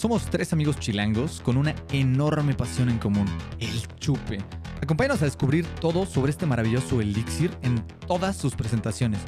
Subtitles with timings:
[0.00, 3.26] Somos tres amigos chilangos con una enorme pasión en común,
[3.58, 4.38] el chupe.
[4.82, 9.20] Acompáñanos a descubrir todo sobre este maravilloso elixir en todas sus presentaciones,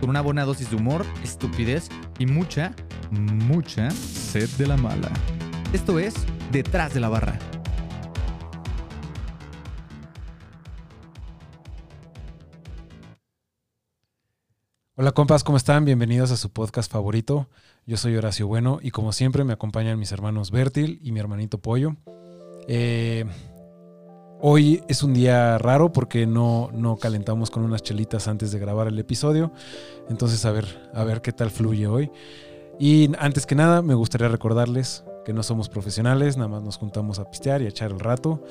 [0.00, 2.74] con una buena dosis de humor, estupidez y mucha,
[3.12, 5.12] mucha sed de la mala.
[5.72, 6.16] Esto es
[6.50, 7.38] Detrás de la Barra.
[14.98, 15.84] Hola compas, ¿cómo están?
[15.84, 17.50] Bienvenidos a su podcast favorito.
[17.86, 21.58] Yo soy Horacio Bueno y como siempre me acompañan mis hermanos Bertil y mi hermanito
[21.58, 21.96] Pollo.
[22.66, 23.26] Eh,
[24.40, 28.86] hoy es un día raro porque no, no calentamos con unas chelitas antes de grabar
[28.86, 29.52] el episodio.
[30.08, 30.64] Entonces a ver,
[30.94, 32.10] a ver qué tal fluye hoy.
[32.80, 37.18] Y antes que nada me gustaría recordarles que no somos profesionales, nada más nos juntamos
[37.18, 38.42] a pistear y a echar el rato,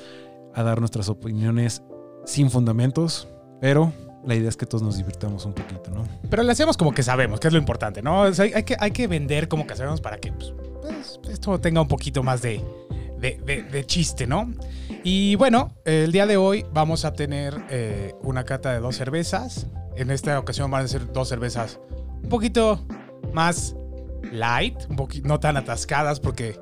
[0.54, 1.82] a dar nuestras opiniones
[2.24, 3.26] sin fundamentos,
[3.60, 3.92] pero
[4.26, 6.06] la idea es que todos nos divirtamos un poquito, ¿no?
[6.28, 8.24] Pero le hacemos como que sabemos, que es lo importante, ¿no?
[8.24, 10.52] Hay, que, hay que vender como que sabemos para que pues,
[10.82, 12.62] pues, esto tenga un poquito más de,
[13.20, 14.52] de, chiste, ¿no?
[15.04, 19.66] Y bueno, el día de hoy vamos a tener eh, una cata de dos cervezas.
[19.96, 21.78] En esta ocasión van a ser dos cervezas
[22.22, 22.84] un poquito
[23.32, 23.76] más
[24.32, 26.58] light, un poquito no tan atascadas, porque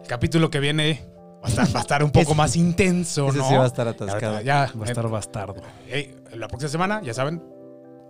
[0.00, 1.04] el capítulo que viene
[1.48, 3.48] a estar, va a estar un poco más intenso, Ese ¿no?
[3.48, 4.40] sí va a estar atascado.
[4.42, 5.56] ya, Va a estar bastardo.
[5.88, 7.42] Ey, la próxima semana, ya saben,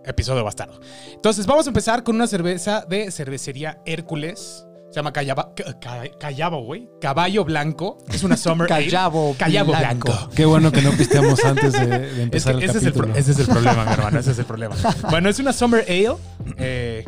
[0.05, 0.79] episodio bastardo.
[1.13, 4.65] Entonces, vamos a empezar con una cerveza de cervecería Hércules.
[4.89, 6.89] Se llama Callaba, Ca- Ca- Callabo, güey.
[6.99, 7.99] Caballo Blanco.
[8.11, 8.85] Es una Summer Ale.
[8.85, 10.07] Callabo Callabo Blanco.
[10.11, 10.29] Blanco.
[10.35, 13.11] Qué bueno que no pisteamos antes de, de Es empezar que el ese, es el,
[13.15, 14.19] ese es el problema, mi hermano.
[14.19, 14.75] Ese es el problema.
[15.11, 16.15] Bueno, es una Summer Ale.
[16.57, 17.05] Eh,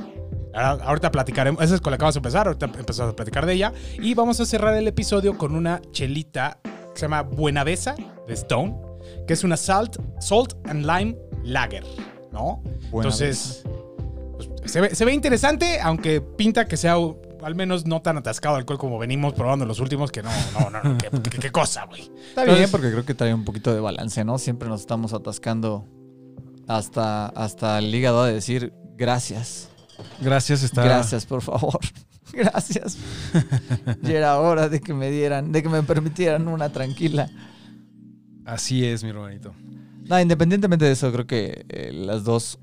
[0.53, 1.63] ahora- ahorita platicaremos.
[1.63, 2.47] Esa es con la que vamos a empezar.
[2.47, 3.73] Ahorita empezamos a platicar de ella.
[4.01, 7.95] Y vamos a cerrar el episodio con una chelita que se llama Buenavesa
[8.27, 8.75] de Stone.
[9.27, 11.83] Que es una Salt, salt and Lime Lager.
[12.31, 12.61] ¿No?
[12.93, 13.63] Entonces,
[14.37, 16.95] pues, se, ve, se ve interesante, aunque pinta que sea
[17.43, 20.69] al menos no tan atascado alcohol como venimos probando en los últimos, que no, no,
[20.69, 22.01] no, no, qué, qué- qué cosa, güey.
[22.03, 24.37] Está bien, Entonces- porque creo que trae un poquito de balance, ¿no?
[24.37, 25.87] Siempre nos estamos atascando
[26.67, 29.69] hasta, hasta el hígado de decir gracias.
[30.21, 30.83] Gracias, está.
[30.83, 31.79] Gracias, por favor.
[32.33, 32.97] Gracias.
[34.03, 37.29] Ya era hora de que me dieran, de que me permitieran una tranquila.
[38.45, 39.53] Así es, mi hermanito.
[40.07, 42.59] No, independientemente de eso, creo que eh, las dos,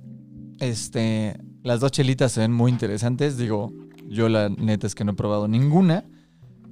[0.58, 3.36] este, las dos chelitas se ven muy interesantes.
[3.36, 3.72] Digo,
[4.06, 6.04] yo la neta es que no he probado ninguna,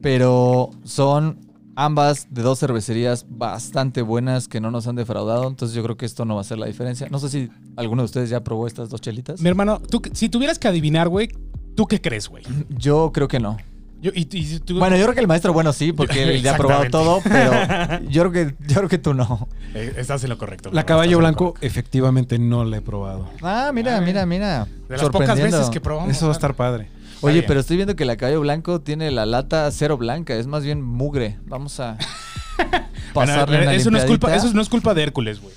[0.02, 1.45] pero son
[1.76, 5.46] ambas de dos cervecerías bastante buenas que no nos han defraudado.
[5.46, 7.06] Entonces yo creo que esto no va a ser la diferencia.
[7.10, 9.40] No sé si alguno de ustedes ya probó estas dos chelitas.
[9.40, 11.28] Mi hermano, tú, si tuvieras que adivinar, güey,
[11.76, 12.42] ¿tú qué crees, güey?
[12.70, 13.56] Yo creo que no.
[14.02, 16.54] Yo- y- y tú- Bueno, yo creo que el maestro bueno sí, porque él ya
[16.54, 17.50] ha probado todo, pero
[18.10, 19.48] yo creo que, yo creo que tú no.
[19.74, 20.68] Eh, estás en lo correcto.
[20.70, 21.66] La caballo blanco, correcto.
[21.66, 23.26] efectivamente, no la he probado.
[23.40, 24.66] Ah, mira, mira, mira.
[24.90, 26.10] De las pocas veces que probamos.
[26.14, 26.90] Eso va a estar padre.
[27.20, 30.64] Oye, pero estoy viendo que la caballo blanco tiene la lata cero blanca, es más
[30.64, 31.38] bien mugre.
[31.46, 31.96] Vamos a
[33.14, 35.54] Bueno, pasarle una eso, no es culpa, eso no es culpa de Hércules, güey.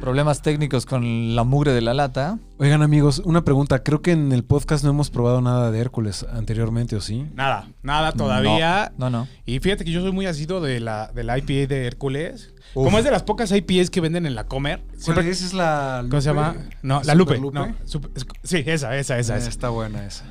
[0.00, 2.38] Problemas técnicos con la mugre de la lata.
[2.56, 3.82] Oigan, amigos, una pregunta.
[3.82, 7.26] Creo que en el podcast no hemos probado nada de Hércules anteriormente, ¿o sí?
[7.34, 8.92] Nada, nada todavía.
[8.96, 9.28] No, no.
[9.44, 12.54] Y fíjate que yo soy muy asido de la, de la IPA de Hércules.
[12.72, 12.84] Uf.
[12.86, 14.82] Como es de las pocas IPAs que venden en la Comer.
[14.96, 16.02] Siempre, esa es la.
[16.08, 16.56] ¿Cómo se llama?
[16.82, 17.38] No, la Lupe.
[17.38, 17.50] No,
[17.84, 18.08] Sup-
[18.42, 19.48] sí, esa, esa, esa, esa.
[19.50, 20.24] Está buena esa.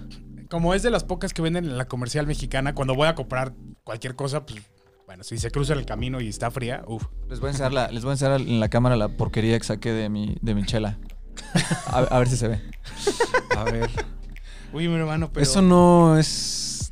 [0.50, 3.54] Como es de las pocas que venden en la comercial mexicana, cuando voy a comprar
[3.84, 4.60] cualquier cosa, pues,
[5.06, 7.06] bueno, si se cruza el camino y está fría, uff.
[7.30, 9.66] Les voy a enseñar, la, les voy a enseñar en la cámara la porquería que
[9.66, 10.98] saqué de mi, de mi chela.
[11.86, 12.62] A, a ver si se ve.
[13.56, 13.90] A ver.
[14.74, 15.44] Uy, mi hermano, pero.
[15.44, 16.92] Eso no es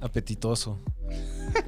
[0.00, 0.78] apetitoso.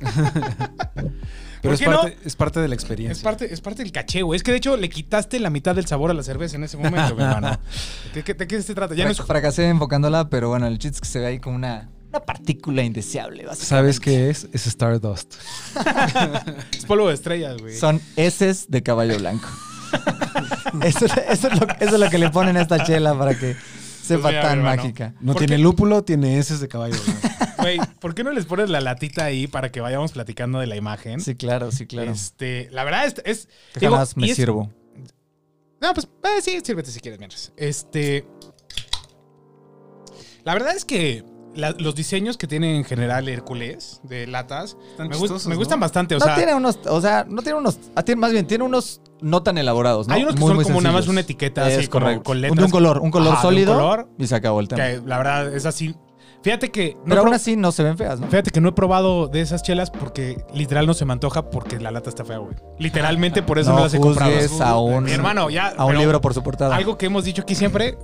[1.62, 1.92] Pero es no?
[1.92, 3.12] parte, es parte de la experiencia.
[3.12, 4.36] Es parte, es parte del caché, güey.
[4.36, 6.76] Es que de hecho le quitaste la mitad del sabor a la cerveza en ese
[6.76, 7.58] momento, mi hermano.
[8.14, 8.94] ¿De qué, de qué se trata?
[8.94, 9.16] Ya no es.
[9.16, 12.20] Fra- Fracasé enfocándola, pero bueno, el chiste es que se ve ahí como una, una
[12.20, 13.46] partícula indeseable.
[13.46, 13.66] básicamente.
[13.66, 14.46] ¿Sabes qué es?
[14.52, 15.36] Es Stardust.
[16.76, 17.74] Es polvo de estrellas, güey.
[17.74, 19.48] Son heces de caballo blanco.
[20.84, 23.56] eso, eso es lo, eso es lo que le ponen a esta chela para que
[24.02, 25.14] sepa mira, tan mágica.
[25.20, 25.62] No ¿Por tiene qué?
[25.62, 26.96] lúpulo, tiene heces de caballo.
[27.02, 27.28] blanco.
[27.64, 30.76] Güey, ¿por qué no les pones la latita ahí para que vayamos platicando de la
[30.76, 31.20] imagen?
[31.20, 32.10] Sí, claro, sí, claro.
[32.10, 33.14] Este, la verdad es.
[33.24, 34.70] es Deja digo, más, me es- sirvo.
[35.80, 37.52] No, pues eh, sí, sírvete si quieres mientras.
[37.56, 38.26] Este.
[40.44, 41.24] La verdad es que
[41.54, 45.54] la- los diseños que tiene en general Hércules de latas Están me, gust- chistosos, me
[45.54, 45.58] ¿no?
[45.60, 46.14] gustan bastante.
[46.16, 49.00] O no sea, tiene unos, o sea, no tiene unos, ah, más bien, tiene unos
[49.20, 50.14] no tan elaborados, ¿no?
[50.14, 51.12] hay unos que Muy, son muy como nada más sencillos.
[51.12, 52.24] una etiqueta Es así como correcto.
[52.24, 52.58] con Un- letras.
[52.58, 54.82] de un color, un color Ajá, de un sólido color, y se acabó el tema.
[54.84, 55.94] que la verdad es así.
[56.44, 56.94] Fíjate que.
[56.98, 58.26] no Pero aún así no se ven feas, ¿no?
[58.28, 61.80] Fíjate que no he probado de esas chelas porque literal no se me antoja porque
[61.80, 62.54] la lata está fea, güey.
[62.78, 64.30] Literalmente por eso no, las he comprado.
[64.62, 65.68] a un- Mi hermano, ya.
[65.76, 66.76] A un libro por su portada.
[66.76, 67.96] Algo que hemos dicho aquí siempre,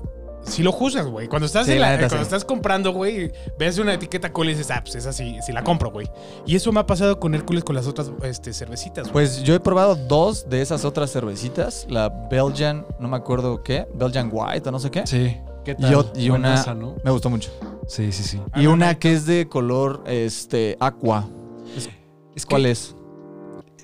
[0.42, 1.28] si lo juzgas, güey.
[1.28, 2.28] Cuando estás, Sí, en la la- neta, cuando sí.
[2.28, 5.62] estás comprando, güey, ves una etiqueta cool y dices, ah, pues esa sí, sí la
[5.62, 6.10] compro, güey.
[6.46, 9.12] Y eso me ha pasado con Hércules con las otras este, cervecitas, güey.
[9.12, 11.86] Pues yo he probado dos de esas otras cervecitas.
[11.90, 13.86] La Belgian, no me acuerdo qué.
[13.92, 15.06] Belgian White o no sé qué.
[15.06, 15.36] Sí.
[15.64, 15.76] ¿Qué
[16.16, 16.64] Y, una.
[17.04, 17.50] Me gustó mucho.
[17.86, 18.40] Sí, sí, sí.
[18.52, 18.98] Ah, y no, una no.
[18.98, 21.28] que es de color este aqua.
[22.34, 22.94] Es ¿Cuál es?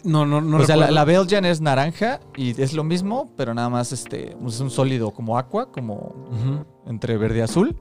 [0.04, 0.58] No, no, no.
[0.58, 4.60] o sea, la, Belgian es naranja y es lo mismo, pero nada más este es
[4.60, 6.14] un sólido como aqua, como
[6.86, 7.76] entre verde y azul.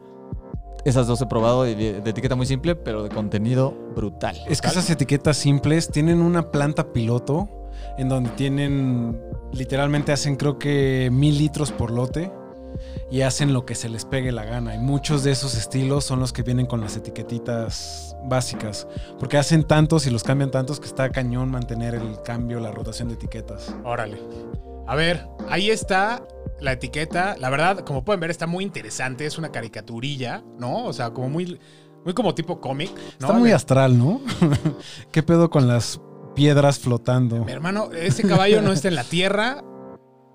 [0.83, 4.37] Esas dos he probado de, de etiqueta muy simple, pero de contenido brutal.
[4.47, 7.49] Es que esas etiquetas simples tienen una planta piloto
[7.97, 9.19] en donde tienen,
[9.53, 12.31] literalmente hacen creo que mil litros por lote
[13.11, 14.75] y hacen lo que se les pegue la gana.
[14.75, 18.87] Y muchos de esos estilos son los que vienen con las etiquetitas básicas,
[19.19, 23.07] porque hacen tantos y los cambian tantos que está cañón mantener el cambio, la rotación
[23.07, 23.75] de etiquetas.
[23.83, 24.17] Órale.
[24.87, 26.23] A ver, ahí está
[26.59, 27.35] la etiqueta.
[27.39, 29.25] La verdad, como pueden ver, está muy interesante.
[29.25, 30.85] Es una caricaturilla, ¿no?
[30.85, 31.59] O sea, como muy,
[32.03, 32.91] muy como tipo cómic.
[33.19, 33.27] ¿no?
[33.27, 34.21] Está muy astral, ¿no?
[35.11, 35.99] ¿Qué pedo con las
[36.35, 37.43] piedras flotando?
[37.45, 39.63] Mi hermano, ese caballo no está en la Tierra.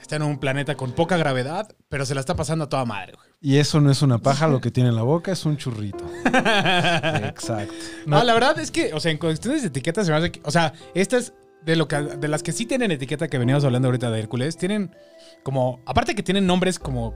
[0.00, 3.12] Está en un planeta con poca gravedad, pero se la está pasando a toda madre,
[3.14, 3.28] güey.
[3.40, 6.04] Y eso no es una paja, lo que tiene en la boca es un churrito.
[6.26, 7.74] Exacto.
[8.06, 10.40] No, la verdad es que, o sea, en cuestiones de etiquetas se me hace que,
[10.44, 11.32] o sea, estas
[11.64, 14.56] de lo que de las que sí tienen etiqueta que veníamos hablando ahorita de Hércules,
[14.56, 14.94] tienen
[15.42, 17.14] como aparte que tienen nombres como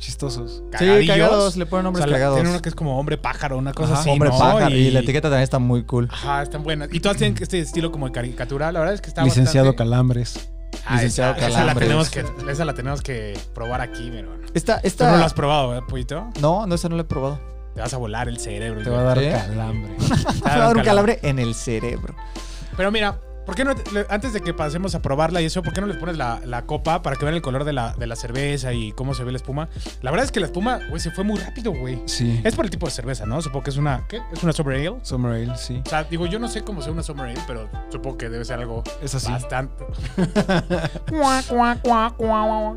[0.00, 0.62] Chistosos.
[0.64, 1.14] Sí, cagadillos.
[1.18, 2.36] cagados, le ponen o nombres sea, la- cagados.
[2.36, 4.38] Tienen uno que es como hombre pájaro, una cosa Ajá, así, Hombre ¿no?
[4.38, 4.74] pájaro.
[4.74, 4.90] Y...
[4.90, 6.08] la etiqueta también está muy cool.
[6.10, 6.88] Ajá, están buenas.
[6.90, 8.72] Y todas tienen este estilo como de caricatura.
[8.72, 9.90] La verdad es que está Licenciado bastante...
[9.90, 10.50] Calambres.
[10.86, 14.46] Ah, Licenciado esa, esa la tenemos que, esa la tenemos que probar aquí, mi hermano.
[14.54, 15.12] Esta, Tú esta...
[15.12, 16.30] no la has probado, ¿verdad, Pollito?
[16.40, 17.40] No, no, esa no la he probado.
[17.74, 18.82] Te vas a volar el cerebro.
[18.82, 19.30] Te va a dar ¿Eh?
[19.30, 19.96] calambre.
[20.42, 22.14] Te va a dar un calambre en el cerebro.
[22.76, 23.74] Pero mira, ¿por qué no,
[24.08, 26.66] antes de que pasemos a probarla y eso, ¿por qué no les pones la, la
[26.66, 29.32] copa para que vean el color de la, de la cerveza y cómo se ve
[29.32, 29.68] la espuma?
[30.02, 32.02] La verdad es que la espuma, güey, se fue muy rápido, güey.
[32.06, 32.40] Sí.
[32.44, 33.40] Es por el tipo de cerveza, ¿no?
[33.42, 34.20] Supongo que es una, ¿qué?
[34.32, 34.96] ¿Es una Summer Ale?
[35.02, 35.82] Summer Ale, sí.
[35.84, 38.44] O sea, digo, yo no sé cómo sea una Summer Ale, pero supongo que debe
[38.44, 39.30] ser algo Es así.
[39.30, 39.84] bastante...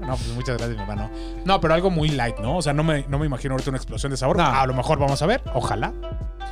[0.01, 1.09] no, pues muchas gracias, mi hermano.
[1.45, 2.57] No, pero algo muy light, ¿no?
[2.57, 4.37] O sea, no me, no me imagino ahorita una explosión de sabor.
[4.37, 4.43] No.
[4.45, 5.93] A lo mejor vamos a ver, ojalá.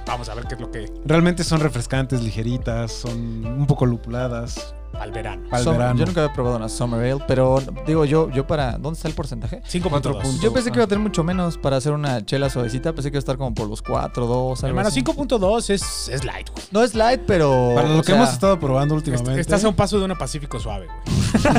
[0.08, 0.92] Vamos a ver qué es lo que...
[1.06, 4.74] Realmente son refrescantes, ligeritas, son un poco lupuladas.
[5.00, 5.48] Al verano.
[5.52, 5.98] Al Som- verano.
[6.00, 8.74] Yo nunca había probado una Summer Ale, pero digo yo, yo para.
[8.74, 9.62] ¿Dónde está el porcentaje?
[9.64, 10.12] 5.2.
[10.22, 10.42] puntos.
[10.42, 12.92] Yo pensé que iba a tener mucho menos para hacer una chela suavecita.
[12.94, 15.02] Pensé que iba a estar como por los 4, 2, algo Hermano, así.
[15.02, 16.64] 5.2 es, es light, güey.
[16.72, 17.72] No es light, pero.
[17.74, 19.40] Para lo que sea, hemos estado probando últimamente.
[19.40, 21.54] Estás a un paso de una Pacífico suave, güey.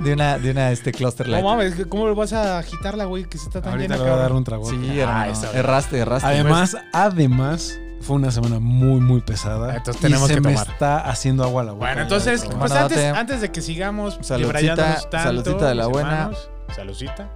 [0.00, 1.44] De una, de una este, Cluster No Light.
[1.44, 3.24] mames, ¿cómo vas a agitarla, güey?
[3.24, 4.68] Que se está tan Ahorita llena, le voy a dar un trago.
[4.68, 5.32] sí, Ah, hermano.
[5.32, 6.28] esa- erraste, erraste.
[6.28, 9.76] Además, además, fue una semana muy, muy pesada.
[9.76, 10.68] Entonces tenemos y se que me tomar.
[10.68, 11.86] está haciendo agua a la boca.
[11.86, 16.10] Bueno, entonces, pues antes, de que sigamos Saludcita, tanto, saludcita de la buena.
[16.12, 17.28] hermanos, Saludcita.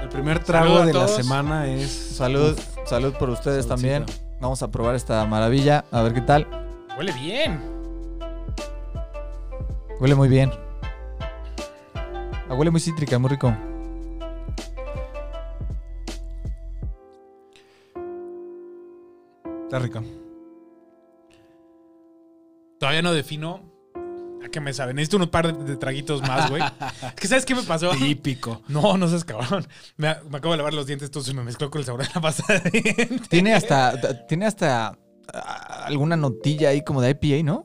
[0.00, 1.90] El primer trago de la semana es.
[1.90, 4.04] Salud, Uf, salud por ustedes Saludcita.
[4.04, 4.22] también.
[4.40, 5.84] Vamos a probar esta maravilla.
[5.92, 6.46] A ver qué tal.
[6.98, 7.60] Huele bien.
[10.00, 10.50] Huele muy bien.
[11.94, 13.54] Ah, huele muy cítrica, muy rico.
[19.72, 20.02] Está rica.
[22.78, 23.62] Todavía no defino
[24.44, 24.92] a qué me sabe.
[24.92, 26.62] Necesito unos par de, de traguitos más, güey.
[27.02, 27.90] Es que ¿sabes qué me pasó?
[27.92, 28.60] Típico.
[28.68, 29.66] No, no seas cabrón.
[29.96, 32.20] Me, me acabo de lavar los dientes, entonces me mezcló con el sabor de la
[32.20, 33.28] pasta de dientes.
[33.30, 34.98] Tiene hasta, tiene hasta
[35.32, 37.64] ah, alguna notilla ahí como de IPA, ¿no?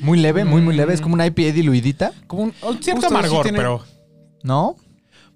[0.00, 0.92] Muy leve, muy, muy leve.
[0.92, 3.82] Es como una IPA diluidita, Como un, un cierto Justo, sí amargor, tiene- pero...
[4.42, 4.76] ¿no?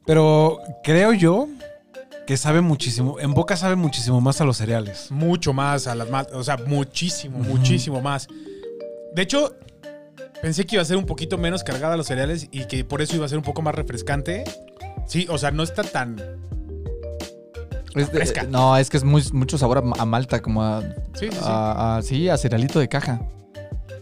[0.05, 1.49] Pero creo yo
[2.29, 3.19] que sabe muchísimo.
[3.21, 5.11] En boca sabe muchísimo más a los cereales.
[5.11, 8.29] mucho más a las maltas, o sea, muchísimo, muchísimo más.
[9.15, 9.57] De hecho,
[10.43, 13.01] pensé que iba a ser un poquito menos cargada a los cereales y que por
[13.01, 14.45] eso iba a ser un poco más refrescante.
[15.07, 16.17] Sí, o sea, no está tan.
[17.95, 18.43] Es de- Fresca.
[18.43, 20.83] no, es que es muy, mucho sabor a, a malta, como a,
[21.15, 21.39] Sí, sí, sí.
[21.43, 23.23] a- a- sí, a cerealito de caja.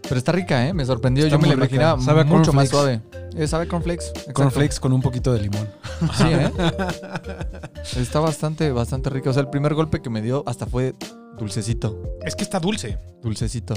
[0.02, 0.75] Pero está rica, ¿eh?
[0.75, 1.25] Me sorprendió.
[1.26, 3.00] Está Yo me la imaginaba Sabe mucho más suave.
[3.37, 4.06] Eh, sabe cornflakes.
[4.09, 4.33] exacto.
[4.35, 5.68] Cornflakes con un poquito de limón.
[6.16, 6.50] Sí, ¿eh?
[7.97, 9.31] Está bastante, bastante rica.
[9.31, 10.95] O sea, el primer golpe que me dio hasta fue
[11.38, 12.02] dulcecito.
[12.25, 12.99] Es que está dulce.
[13.23, 13.75] Dulcecito.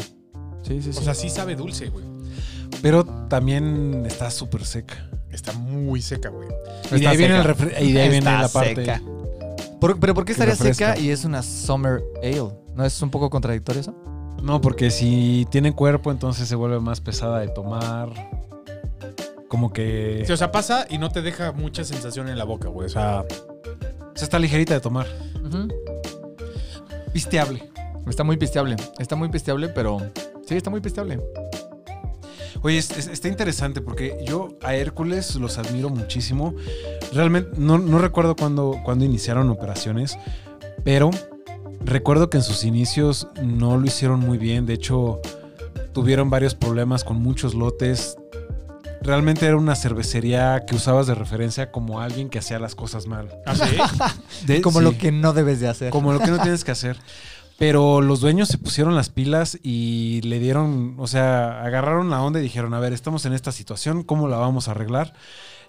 [0.63, 0.99] Sí, sí, sí.
[0.99, 2.05] O sea, sí sabe dulce, güey.
[2.81, 5.09] Pero también está súper seca.
[5.31, 6.47] Está muy seca, güey.
[6.47, 8.75] Y de Está ahí viene, el refre- y de ahí viene la parte.
[8.75, 9.01] seca.
[9.79, 10.95] Por- pero ¿por qué estaría refresca.
[10.95, 12.51] seca y es una summer ale?
[12.75, 13.95] ¿No es un poco contradictorio eso?
[14.41, 18.09] No, porque si tiene cuerpo, entonces se vuelve más pesada de tomar.
[19.47, 20.23] Como que.
[20.25, 22.85] Sí, o sea, pasa y no te deja mucha sensación en la boca, güey.
[22.85, 23.25] O sea,
[24.19, 25.07] sea, está ligerita de tomar.
[27.13, 27.69] Pisteable.
[28.07, 28.75] Está muy pisteable.
[28.97, 29.99] Está muy pisteable, pero...
[30.47, 31.19] Sí, está muy pisteable.
[32.61, 36.53] Oye, es- es- está interesante porque yo a Hércules los admiro muchísimo.
[37.13, 40.17] Realmente no, no recuerdo cuándo, cuándo iniciaron operaciones,
[40.83, 41.11] pero
[41.85, 44.65] recuerdo que en sus inicios no lo hicieron muy bien.
[44.65, 45.21] De hecho,
[45.93, 48.17] tuvieron varios problemas con muchos lotes.
[49.01, 53.29] Realmente era una cervecería que usabas de referencia como alguien que hacía las cosas mal.
[53.45, 53.77] ¿Así?
[54.45, 54.85] De- Como sí.
[54.85, 55.89] lo que no debes de hacer.
[55.91, 56.97] Como lo que no tienes que hacer.
[57.57, 62.39] Pero los dueños se pusieron las pilas y le dieron, o sea, agarraron la onda
[62.39, 65.13] y dijeron, a ver, estamos en esta situación, ¿cómo la vamos a arreglar?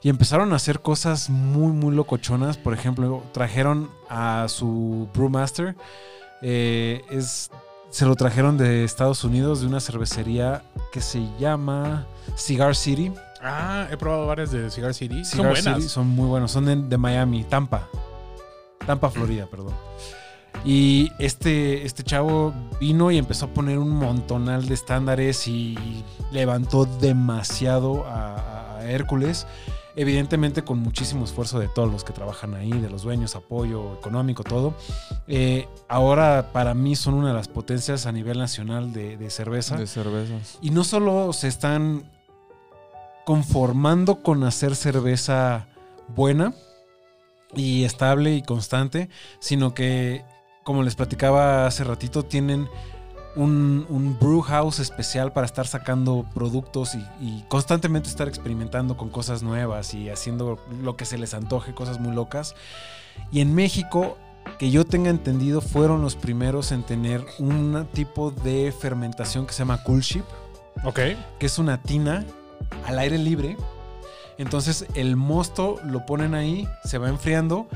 [0.02, 2.58] Y empezaron a hacer cosas muy, muy locochonas.
[2.58, 5.74] Por ejemplo, trajeron a su brewmaster.
[6.42, 7.50] eh, es,
[7.90, 12.06] se lo trajeron de Estados Unidos, de una cervecería que se llama
[12.36, 13.12] Cigar City.
[13.42, 15.24] Ah, he probado varias de Cigar City.
[15.24, 15.76] Son Cigar buenas.
[15.76, 16.50] City son muy buenos.
[16.50, 17.88] Son de, de Miami, Tampa.
[18.86, 19.74] Tampa, Florida, perdón.
[20.64, 26.84] Y este, este chavo vino y empezó a poner un montonal de estándares y levantó
[26.84, 29.46] demasiado a, a Hércules.
[29.96, 34.44] Evidentemente con muchísimo esfuerzo de todos los que trabajan ahí, de los dueños, apoyo económico,
[34.44, 34.74] todo.
[35.26, 39.76] Eh, ahora para mí son una de las potencias a nivel nacional de, de cerveza.
[39.76, 40.58] De cervezas.
[40.62, 42.04] Y no solo se están
[43.30, 45.68] conformando con hacer cerveza
[46.16, 46.52] buena
[47.54, 49.08] y estable y constante,
[49.38, 50.24] sino que,
[50.64, 52.68] como les platicaba hace ratito, tienen
[53.36, 59.10] un, un brew house especial para estar sacando productos y, y constantemente estar experimentando con
[59.10, 62.56] cosas nuevas y haciendo lo que se les antoje, cosas muy locas.
[63.30, 64.18] Y en México,
[64.58, 69.60] que yo tenga entendido, fueron los primeros en tener un tipo de fermentación que se
[69.60, 70.24] llama cool ship
[70.82, 70.98] Ok.
[71.38, 72.24] que es una tina
[72.86, 73.56] al aire libre.
[74.38, 77.68] Entonces el mosto lo ponen ahí, se va enfriando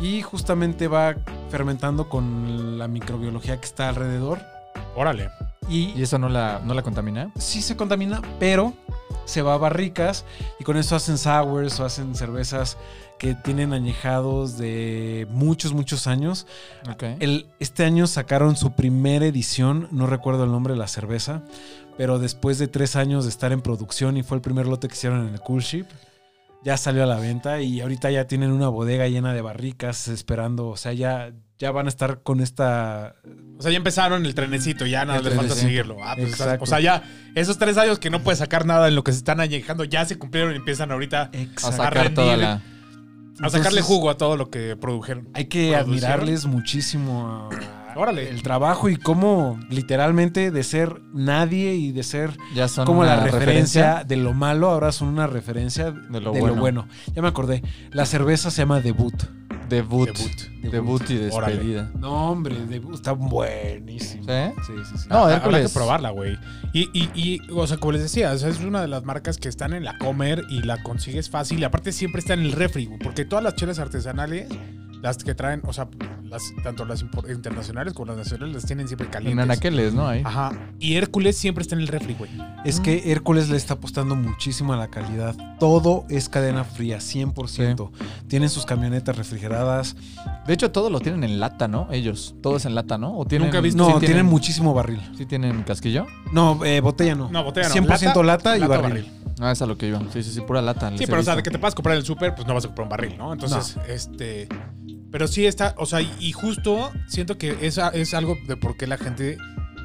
[0.00, 1.14] y justamente va
[1.50, 4.40] fermentando con la microbiología que está alrededor.
[4.96, 5.30] Órale.
[5.68, 7.30] Y, ¿Y eso no la, no la contamina?
[7.36, 8.72] sí se contamina, pero
[9.24, 10.24] se va a barricas
[10.58, 12.76] y con eso hacen sours o hacen cervezas
[13.18, 16.46] que tienen añejados de muchos, muchos años.
[17.20, 21.42] El, este año sacaron su primera edición, no recuerdo el nombre de la cerveza,
[22.00, 24.94] pero después de tres años de estar en producción y fue el primer lote que
[24.94, 25.84] hicieron en el Cool Ship,
[26.64, 30.68] ya salió a la venta y ahorita ya tienen una bodega llena de barricas esperando,
[30.68, 33.16] o sea, ya, ya van a estar con esta...
[33.58, 35.98] O sea, ya empezaron el trenecito, ya nada les falta seguirlo.
[36.02, 36.64] Ah, pues, Exacto.
[36.64, 37.02] o sea, ya
[37.34, 40.06] esos tres años que no puedes sacar nada en lo que se están añejando, ya
[40.06, 42.14] se cumplieron y empiezan ahorita A sacar rendir.
[42.14, 42.52] toda la...
[42.54, 42.58] a
[43.50, 45.28] sacarle Entonces, jugo a todo lo que produjeron.
[45.34, 48.28] Hay que admirarles muchísimo a- Órale.
[48.28, 53.20] el trabajo y cómo literalmente de ser nadie y de ser Ya son como la
[53.24, 56.54] referencia, de lo malo, ahora son una referencia de lo bueno.
[56.56, 56.88] bueno.
[57.14, 57.62] Ya me acordé.
[57.92, 59.14] La cerveza se llama Debut.
[59.68, 60.08] Debut.
[60.08, 60.72] Debut.
[60.72, 61.52] Debut, y Órale.
[61.54, 61.90] despedida.
[61.96, 64.24] No, hombre, Debut está buenísimo.
[64.24, 64.52] ¿Sí?
[64.66, 65.06] Sí, sí, sí.
[65.08, 65.44] No, Ah, Hércules.
[65.56, 66.36] Habrá que probarla, güey.
[66.72, 69.38] Y, y, y, o sea, como les decía, o sea, es una de las marcas
[69.38, 71.60] que están en la comer y la consigues fácil.
[71.60, 74.48] Y aparte siempre está en el refri, güey, porque todas las chelas artesanales,
[75.02, 75.88] las que traen, o sea,
[76.30, 79.42] las, tanto las internacionales como las nacionales, las tienen siempre En calientes.
[79.42, 80.06] anaqueles, ¿no?
[80.08, 80.22] Ahí.
[80.24, 80.52] Ajá.
[80.78, 82.30] Y Hércules siempre está en el refri, güey.
[82.64, 85.34] Es que Hércules le está apostando muchísimo a la calidad.
[85.58, 87.90] Todo es cadena fría, 100%.
[88.28, 89.96] Tienen sus camionetas refrigeradas.
[90.46, 91.88] De hecho, todo lo tienen en lata, ¿no?
[91.90, 92.34] Ellos.
[92.42, 93.18] Todo es en lata, ¿no?
[93.18, 95.00] ¿O tienen, Nunca he visto- No, sí tienen, muchísimo barril.
[95.18, 96.06] ¿Sí tienen casquillo?
[96.32, 97.28] No, eh, botella no.
[97.30, 97.74] No, botella no.
[97.74, 99.10] 100% lata, y lata o barril.
[99.40, 99.98] Ah, es a lo que iba.
[100.12, 100.90] Sí, sí, sí, pura lata.
[100.96, 102.64] Sí, pero o sea, de que te puedas comprar en el súper, pues no vas
[102.64, 103.32] a comprar un barril, ¿no?
[103.32, 104.48] Entonces, este.
[105.10, 108.86] Pero sí está, o sea, y justo siento que esa es algo de por qué
[108.86, 109.38] la gente.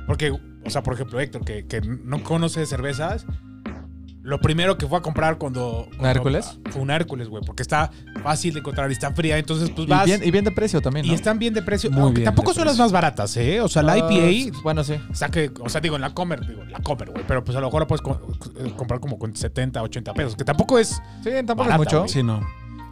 [0.07, 3.25] Porque, o sea, por ejemplo, Héctor, que, que no conoce de cervezas,
[4.21, 5.87] lo primero que fue a comprar cuando.
[5.97, 6.59] cuando- Hércules?
[6.71, 7.91] Fue un Hércules, güey, porque está
[8.23, 10.05] fácil de encontrar y está fría, entonces pues Y vas.
[10.05, 11.15] bien, y bien de precio también, y ¿no?
[11.15, 11.91] están bien de precio.
[11.91, 13.61] Muy aunque bien tampoco de son las más baratas, ¿eh?
[13.61, 14.59] O sea, la Ah, IPA.
[14.63, 14.95] Bueno, sí.
[15.13, 17.67] Saque, o sea, digo, en la Comer, digo, la Comer, güey, pero pues a lo
[17.67, 18.19] mejor la puedes co-
[18.59, 20.89] eh, comprar como con 70, 80 pesos, que tampoco es,
[21.23, 22.07] Sí, tampoco Barata, es mucho.
[22.07, 22.41] Sí, no.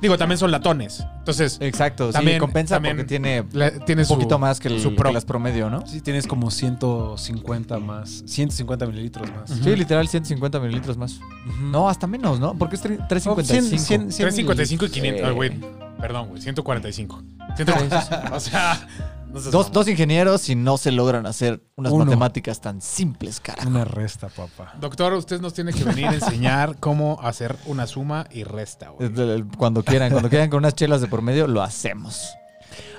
[0.04, 1.04] Digo, también son latones.
[1.18, 4.68] Entonces, Exacto, También- sí, compensa también porque tiene le- tiene un su- poquito más que,
[4.68, 5.10] el, su pro.
[5.10, 5.86] que las promedio, ¿no?
[5.88, 8.24] Sí, tienes como 150 más.
[8.28, 9.50] 150 mililitros más.
[9.50, 9.64] Ujú.
[9.64, 11.14] Sí, literal 150 mililitros más.
[11.48, 11.66] Ujú.
[11.72, 12.56] No, hasta menos, ¿no?
[12.56, 13.84] Porque es tre- Oh, 355.
[13.84, 15.28] 100, 100 355 y 500, Sí.
[15.28, 15.52] ah, güey.
[16.00, 17.24] Perdón, güey, 145.
[17.56, 18.18] 145.
[18.36, 18.88] o sea,
[19.34, 22.06] Dos, dos ingenieros y no se logran hacer unas Uno.
[22.06, 23.68] matemáticas tan simples, carajo.
[23.68, 24.74] Una resta, papá.
[24.80, 29.12] Doctor, usted nos tiene que venir a enseñar cómo hacer una suma y resta, güey.
[29.58, 32.30] Cuando quieran, cuando quieran con unas chelas de por medio, lo hacemos.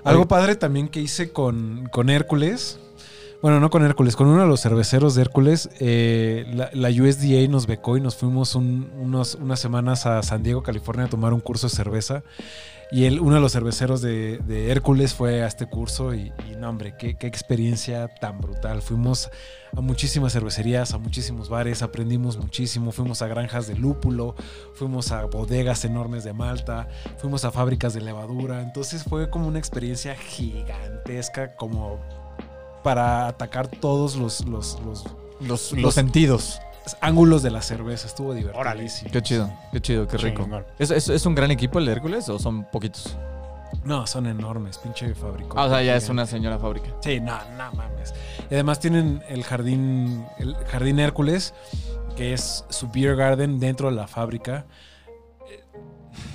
[0.02, 0.28] Algo Oye.
[0.28, 2.78] padre también que hice con, con Hércules.
[3.40, 5.68] Bueno, no con Hércules, con uno de los cerveceros de Hércules.
[5.78, 10.42] eh, la, la USDA nos becó y nos fuimos un- unos, unas semanas a San
[10.42, 12.22] Diego, California, a tomar un curso de cerveza.
[12.94, 16.54] Y él, uno de los cerveceros de, de Hércules fue a este curso y, y
[16.56, 18.82] no, hombre, qué, qué experiencia tan brutal.
[18.82, 19.30] Fuimos
[19.76, 24.36] a muchísimas cervecerías, a muchísimos bares, aprendimos muchísimo, fuimos a granjas de lúpulo,
[24.74, 26.86] fuimos a bodegas enormes de Malta,
[27.18, 31.98] fuimos a fábricas de levadura, entonces fue como una experiencia gigantesca como
[32.84, 35.04] para atacar todos los, los, los
[35.40, 36.60] Los, Los- los sentidos.
[37.00, 39.10] Ángulos de la cerveza, estuvo divertidísimo.
[39.10, 40.42] Qué chido, qué chido, qué rico.
[40.44, 40.64] Chingón.
[40.78, 43.16] ¿Es, es, es un gran equipo el de Hércules o son poquitos?
[43.84, 45.50] No, son enormes, pinche fábrica.
[45.56, 46.88] Ah, o sea, ya es una señora fábrica.
[47.00, 48.14] Sí, no, no mames.
[48.50, 51.54] Y además tienen el jardín, el jardín Hércules,
[52.16, 54.66] que es su beer garden dentro de la fábrica.
[55.50, 55.64] Eh,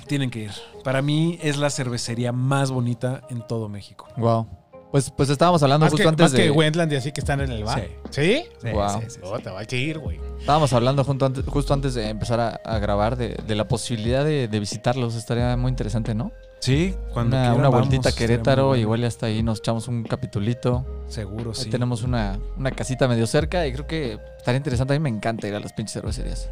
[0.06, 0.52] Tienen que ir.
[0.84, 4.06] Para mí es la cervecería más bonita en todo México.
[4.16, 4.46] Wow.
[4.90, 6.42] Pues, pues estábamos hablando Más, justo que, antes más de.
[6.44, 7.86] que Wendland y así que están en el bar.
[8.10, 8.44] ¿Sí?
[8.60, 8.88] Sí, Wow.
[8.88, 9.20] sí, sí, sí.
[9.22, 10.18] Oh, te va a que ir, güey.
[10.40, 14.24] Estábamos hablando junto antes- justo antes de empezar a, a grabar de, de la posibilidad
[14.24, 15.14] de, de visitarlos.
[15.14, 16.32] Estaría muy interesante, ¿no?
[16.58, 19.88] Sí, cuando una quieran una vamos, vueltita a Querétaro, igual y hasta ahí nos echamos
[19.88, 20.84] un capitulito.
[21.08, 21.70] Seguro, Ahí sí.
[21.70, 24.94] tenemos una, una casita medio cerca y creo que estaría interesante.
[24.94, 26.50] A mí me encanta ir a las pinches cervecerías.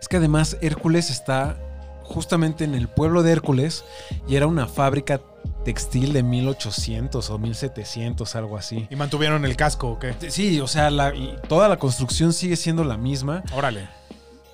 [0.00, 1.56] Es que además Hércules está
[2.12, 3.84] justamente en el pueblo de Hércules
[4.28, 5.20] y era una fábrica
[5.64, 8.86] textil de 1800 o 1700, algo así.
[8.90, 10.14] ¿Y mantuvieron el casco o qué?
[10.30, 11.12] Sí, o sea, la-
[11.48, 13.88] toda la construcción sigue siendo la misma Órale.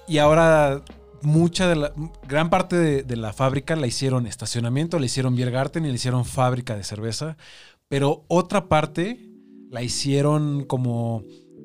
[0.06, 0.82] y ahora
[1.22, 1.92] mucha de la
[2.28, 6.24] gran parte de, de la fábrica la hicieron estacionamiento, la hicieron Biergarten y la hicieron
[6.24, 7.36] fábrica de cerveza,
[7.88, 9.18] pero otra parte
[9.70, 11.24] la hicieron como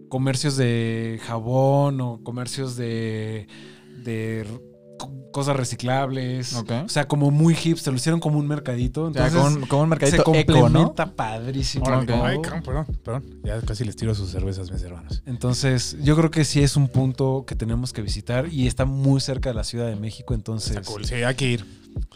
[0.10, 3.48] comercios de jabón o comercios de,
[4.04, 4.46] de
[5.32, 6.54] cosas reciclables.
[6.56, 6.72] Ok.
[6.86, 9.06] O sea, como muy hipster, lo hicieron como un mercadito.
[9.06, 10.62] O sea, Entonces, como, un, como un se mercadito eco, ¿no?
[10.62, 11.86] complementa padrísimo.
[11.88, 13.24] Ay, cabrón, perdón, perdón.
[13.44, 15.24] Ya casi les tiro sus cervezas, mis hermanos.
[15.26, 19.20] Entonces, yo creo que sí es un punto que tenemos que visitar y está muy
[19.22, 20.78] cerca de la Ciudad de México, entonces...
[20.78, 21.06] Está cool.
[21.06, 21.66] Sí, hay que ir.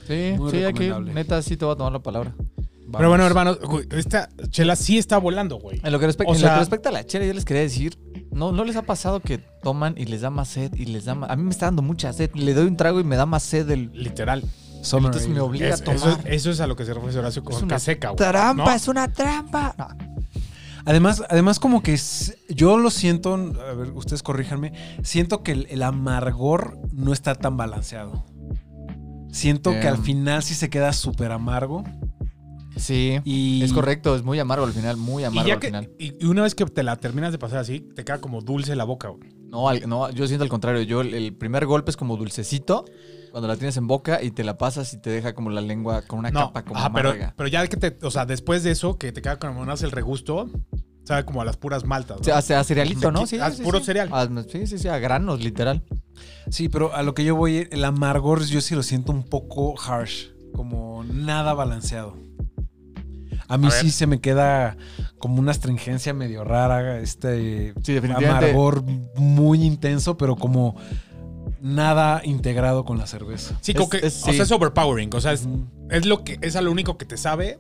[0.08, 1.00] Sí, Muy sí, hay que ir.
[1.00, 2.34] Neta, sí te voy a tomar la palabra.
[2.38, 2.98] vamos.
[2.98, 3.60] Pero bueno, hermanos,
[3.92, 5.80] esta chela sí está volando, güey.
[5.84, 7.46] En lo que, respecta, O en lo sea- que respecta a la chela, yo les
[7.46, 7.98] quería decir,
[8.38, 11.16] ¿no, ¿no les ha pasado que toman y les da más sed y les da
[11.16, 11.30] más...
[11.30, 12.32] A mí me está dando mucha sed.
[12.36, 13.92] Le doy un trago y me da más sed del...
[13.94, 14.44] Literal.
[14.84, 15.98] Summer Entonces me obliga Es- a tomar.
[15.98, 18.18] eso, es- eso es a lo que se refiere Horacio Es con una caseca, güey.
[18.18, 18.72] Trampa, ¿no?
[18.72, 19.76] es una trampa.
[19.78, 19.88] No.
[20.86, 24.72] Además, además como que es- yo lo siento, a ver, ustedes corríjanme,
[25.04, 28.24] siento que el, el amargor no está tan balanceado.
[29.32, 31.84] Siento que al final sí se queda súper amargo
[32.78, 33.64] Sí, y...
[33.64, 35.90] es correcto, es muy amargo al final, muy Y, amargo ya al que, final.
[35.98, 38.84] y una vez que te la terminas de pasar así, te queda como dulce la
[38.84, 39.30] boca, güey.
[39.50, 40.82] No, al- no, yo siento al contrario.
[40.84, 42.86] Yo el, el primer golpe es como dulcecito
[43.32, 46.02] cuando la tienes en boca y te la pasas y te deja como la lengua
[46.04, 47.34] con una No, capa como ajá, pero, amarga.
[47.38, 49.92] pero ya que te, o sea, después de eso, que te queda como más el
[49.92, 50.50] regusto,
[51.06, 52.56] sabe como a las puras maltas, O sea, ¿no?
[52.56, 53.26] a, a cerealito, ¿no?
[53.26, 53.86] Sí, A sí, puro sí.
[53.86, 54.10] cereal.
[54.12, 55.84] A- sí, sí, sí, a granos, literal.
[56.50, 59.76] Sí, pero a lo que yo voy, el amargor yo sí lo siento un poco
[59.80, 62.18] harsh, como nada balanceado.
[63.50, 63.80] A mí A ver.
[63.82, 64.76] sí se me queda
[65.20, 68.50] como una astringencia medio rara, este Sí, definitivamente.
[68.52, 68.84] amargor
[69.16, 70.76] muy intenso, pero como
[71.62, 73.58] nada integrado con la cerveza.
[73.62, 75.48] Sí, como que, es- o sea, es overpowering, o sea, es,
[75.90, 77.60] es lo que, es a lo único que te sabe.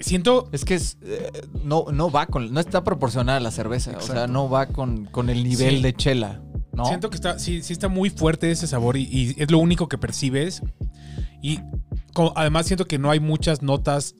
[0.00, 1.30] Siento, Es que es, eh,
[1.62, 3.92] no, no va con, no está proporcionada a la cerveza.
[3.96, 5.82] O sea, no va con, con el nivel Sí.
[5.82, 6.40] de chela.
[6.72, 6.86] ¿no?
[6.86, 9.88] siento que está, sí, sí está muy fuerte ese sabor y, y es lo único
[9.90, 10.62] que percibes.
[11.42, 11.58] Y
[12.14, 14.14] co- además siento que no hay muchas notas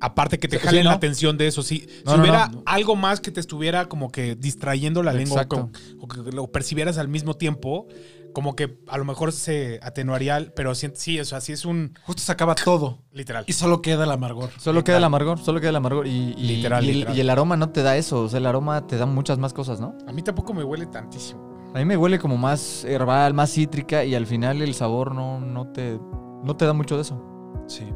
[0.00, 0.90] aparte que te Sí, jalen ¿no?
[0.90, 1.62] la atención de eso.
[1.62, 2.62] Si, No, si no, hubiera no.
[2.66, 5.70] algo más que te estuviera como que distrayendo la lengua Exacto.
[6.00, 7.86] o, o que lo percibieras al mismo tiempo,
[8.32, 11.94] como que a lo mejor se atenuaría, pero sí, sí, o sea, sí es un
[12.04, 13.44] Justo se acaba todo literal.
[13.46, 14.50] y solo queda el amargor.
[14.58, 16.06] Solo queda el amargor, solo queda el amargor.
[16.08, 17.16] Y, y- Literal, y el, literal.
[17.16, 18.22] y el aroma no te da eso.
[18.22, 19.96] O sea, el aroma te da muchas más cosas, ¿no?
[20.08, 21.52] A mí tampoco me huele tantísimo.
[21.74, 25.38] A mí me huele como más herbal, más cítrica y al final el sabor no,
[25.40, 25.98] no, te,
[26.42, 27.20] no te da mucho de eso.
[27.66, 27.86] Sí.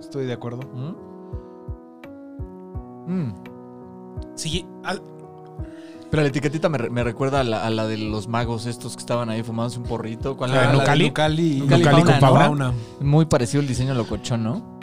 [0.00, 0.60] Estoy de acuerdo.
[0.74, 0.94] ¿Mm?
[3.06, 3.34] Mm.
[4.34, 5.02] Sí, al-
[6.10, 8.94] Pero la etiquetita me, re- me recuerda a la, a la de los magos estos
[8.96, 10.36] que estaban ahí fumándose un porrito.
[10.36, 10.66] ¿Cuál era?
[10.66, 10.72] ¿no?
[10.74, 11.06] La- Nucali.
[11.08, 12.36] Nucali, Nucali Nucali Fauna, con ¿no?
[12.44, 12.72] Fauna.
[13.00, 14.78] Muy parecido el diseño locochón, ¿no?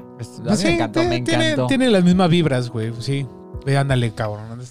[0.46, 1.68] A mí Sí, me encantó, me tiene- tiene- encantó.
[1.68, 2.94] Tiene las mismas vibras, güey.
[3.00, 3.26] Sí.
[3.66, 4.62] Ve, ándale, cabrón.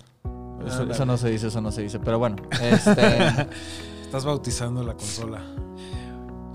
[0.67, 1.99] Eso, eso no se dice, eso no se dice.
[1.99, 2.93] Pero bueno, este,
[4.03, 5.41] Estás bautizando la consola.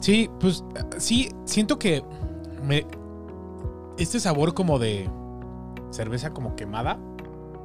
[0.02, 0.64] Sí, pues
[0.98, 2.04] sí, siento que
[2.64, 2.86] me,
[3.98, 5.10] este sabor como de
[5.92, 7.00] cerveza como quemada,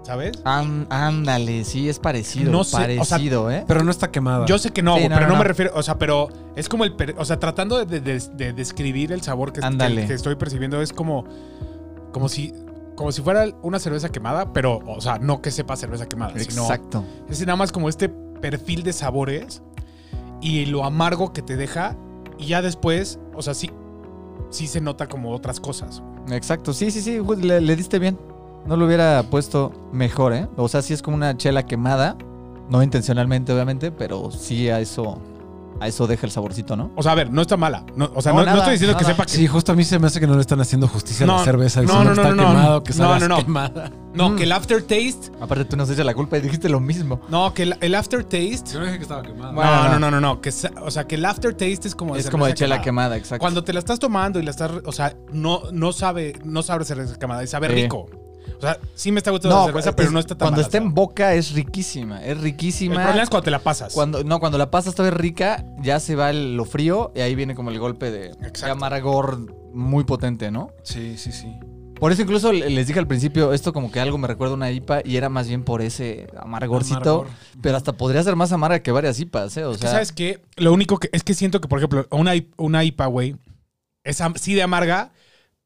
[0.03, 0.43] ¿sabes?
[0.45, 2.51] án- ándale, sí, es parecido.
[2.51, 3.65] No sé, o sea, parecido, ¿eh?
[3.69, 4.47] Pero no está quemada.
[4.47, 5.39] Yo sé que no, Sí, no, pero no, no, no.
[5.41, 8.53] me refiero, o sea, pero es como el, per- o sea, tratando de, de- de
[8.53, 10.07] describir el sabor que, que- Ándale.
[10.07, 11.25] que estoy percibiendo es como,
[12.13, 12.53] como si,
[12.97, 16.63] como si fuera una cerveza quemada, pero, o sea, no que sepa cerveza quemada, sino
[16.63, 17.05] Exacto.
[17.29, 19.63] es nada más como este perfil de sabores
[20.41, 21.97] y lo amargo que te deja
[22.43, 23.71] y ya después, o sea, sí,
[24.51, 26.03] sí se nota como otras cosas.
[26.31, 28.19] Exacto, sí, sí, sí, le, le diste bien.
[28.67, 30.49] No lo hubiera puesto mejor, ¿eh?
[30.57, 32.17] O sea, sí es como una chela quemada.
[32.69, 35.19] No intencionalmente, obviamente, pero sí a eso,
[35.81, 36.91] a eso deja el saborcito, ¿no?
[36.97, 37.85] O sea, a ver, no está mala.
[37.97, 39.33] No, o sea, No, no, estoy diciendo que sepa que.
[39.33, 41.45] Sí, justo a mí se me hace que no le están haciendo justicia a la
[41.45, 41.81] cerveza.
[41.83, 42.49] no, diciendo no, está no, no.
[42.49, 43.37] quemado, que No, no, no.
[43.39, 43.91] quemada.
[44.15, 44.37] No, Mm.
[44.37, 45.33] que el aftertaste.
[45.41, 47.21] Aparte, tú nos echas la culpa y dijiste lo mismo.
[47.31, 48.73] No, que el, el aftertaste.
[48.73, 49.55] Yo no dije que estaba quemado.
[49.55, 49.89] Bueno, no, no.
[49.89, 50.41] no, no, no, no.
[50.43, 50.51] Que,
[50.83, 52.85] o sea, que el aftertaste es como es como de chela quemada.
[52.85, 53.41] quemada, exacto.
[53.41, 56.85] Cuando te la estás tomando y la estás, o sea, no, no sabe, no sabe
[56.85, 57.75] cerveza quemada y sabe Sí.
[57.75, 58.07] rico.
[58.59, 60.67] O sea, sí me está gustando la cerveza, pero es- no está tan Cuando mala,
[60.67, 62.95] está en boca es riquísima, es El riquísima.
[62.97, 63.93] problema es cuando te la pasas.
[63.93, 67.35] Cuando, no, cuando la pasas todavía rica, ya se va el- lo frío y ahí
[67.35, 68.31] viene como el golpe de,
[68.71, 70.71] amargor muy potente, ¿no?
[70.83, 71.53] Sí, sí, sí.
[71.99, 74.57] Por eso incluso le- les dije al principio, esto como que algo me recuerda a
[74.57, 76.97] una IPA y era más bien por ese amargorcito.
[76.97, 77.27] Amargor.
[77.61, 79.65] Pero hasta podría ser más amarga que varias IPAs, ¿eh?
[79.65, 80.43] O Es que, sea, ¿sabes qué?
[80.57, 83.37] Lo único que es que siento que, por ejemplo, una, una IPA, güey,
[84.05, 85.13] es sí de amarga,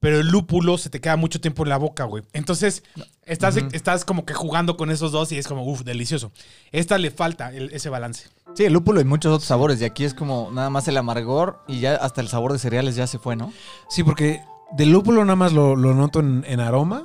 [0.01, 2.23] pero el lúpulo se te queda mucho tiempo en la boca, güey.
[2.33, 2.83] Entonces,
[3.25, 6.33] estás, estás como que jugando con esos dos y es como, uff, delicioso.
[6.71, 8.29] Esta le falta el- ese balance.
[8.55, 9.81] sí, el lúpulo y muchos otros sabores.
[9.81, 12.95] Y aquí es como nada más el amargor y ya hasta el sabor de cereales
[12.97, 13.53] ya se fue, ¿no?
[13.89, 14.43] Sí, porque
[14.77, 17.05] del lúpulo nada más lo, lo noto en, en aroma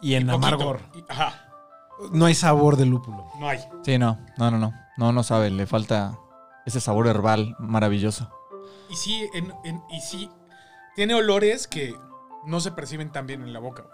[0.00, 0.46] y en Poquito.
[0.46, 0.80] amargor.
[0.94, 1.46] Y- Ajá,
[2.12, 3.26] No hay sabor del lúpulo.
[3.38, 3.58] no hay.
[3.84, 4.72] Sí, no, no, no, no.
[4.96, 6.18] No, no sabe, le falta
[6.66, 8.30] ese sabor herbal maravilloso.
[8.90, 10.30] Y sí, en- en- y sí,
[10.96, 11.94] tiene olores que
[12.46, 13.84] no se perciben tan bien en la boca.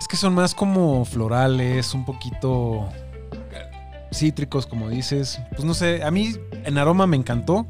[0.00, 2.88] Es que son más como florales, un poquito
[4.12, 5.40] cítricos, como dices.
[5.50, 7.66] Pues no sé, a mí en aroma me encantó.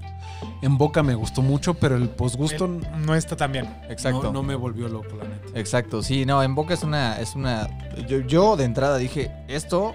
[0.60, 3.66] En boca me gustó mucho, pero el posgusto no está tan bien.
[3.88, 4.24] Exacto.
[4.24, 5.58] No, no me volvió loco, la neta.
[5.58, 7.68] Exacto, sí, no, en boca es una, es una.
[8.08, 9.92] Yo, yo de entrada dije, esto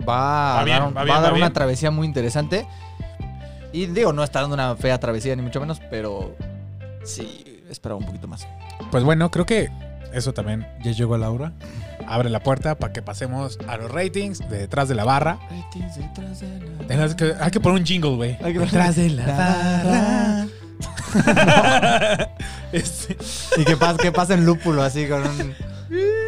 [0.00, 1.52] va, Va a bien, dar, va bien, va a dar va una bien.
[1.54, 2.66] travesía muy interesante.
[3.72, 6.34] Y digo, no está dando una fea travesía, ni mucho menos, pero
[7.04, 8.46] sí, esperaba un poquito más.
[8.90, 9.70] Pues bueno, creo que
[10.12, 11.52] eso también Ya llegó Laura.
[12.06, 15.38] abre la puerta para que pasemos a los ratings de detrás de la barra.
[16.88, 18.36] Tenemos que- hay que poner un jingle, güey.
[18.36, 20.46] Detrás de la La barra.
[22.72, 23.16] Este,
[23.60, 24.12] Y que pasa, que
[24.46, 25.54] lúpulo así con un,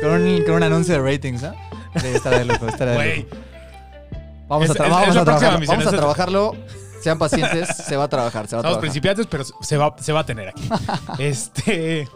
[0.02, 1.52] con un, con un anuncio de ratings, ¿no?
[1.96, 3.36] Sí, estará de loco, estará de Güey, loco.
[4.48, 5.20] Vamos, a, Es- tra- es- vamos es la
[5.54, 6.56] a misión, Vamos a es- trabajarlo.
[7.02, 8.80] Sean pacientes, se va a trabajar, se va a Somos trabajar.
[8.80, 10.68] principiantes, pero se va, se va a tener aquí.
[11.18, 12.08] este.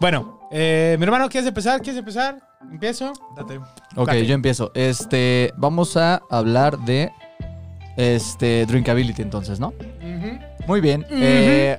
[0.00, 1.80] Bueno, eh, mi hermano, ¿quieres empezar?
[1.82, 2.38] ¿Quieres empezar?
[2.70, 3.12] ¿Empiezo?
[3.36, 3.58] Date.
[3.96, 4.26] Ok, Date.
[4.26, 4.70] yo empiezo.
[4.74, 7.12] Este, vamos a hablar de
[7.96, 9.74] este drinkability entonces, ¿no?
[10.66, 11.04] Muy bien.
[11.10, 11.78] eh,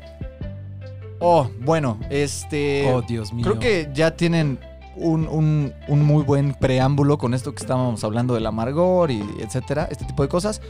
[1.19, 3.43] oh, bueno, este, Oh, Dios mío.
[3.45, 4.59] creo que ya tienen
[4.95, 9.87] un, un- un muy buen preámbulo con esto que estábamos hablando del amargor y etcétera,
[9.89, 10.61] este tipo de cosas.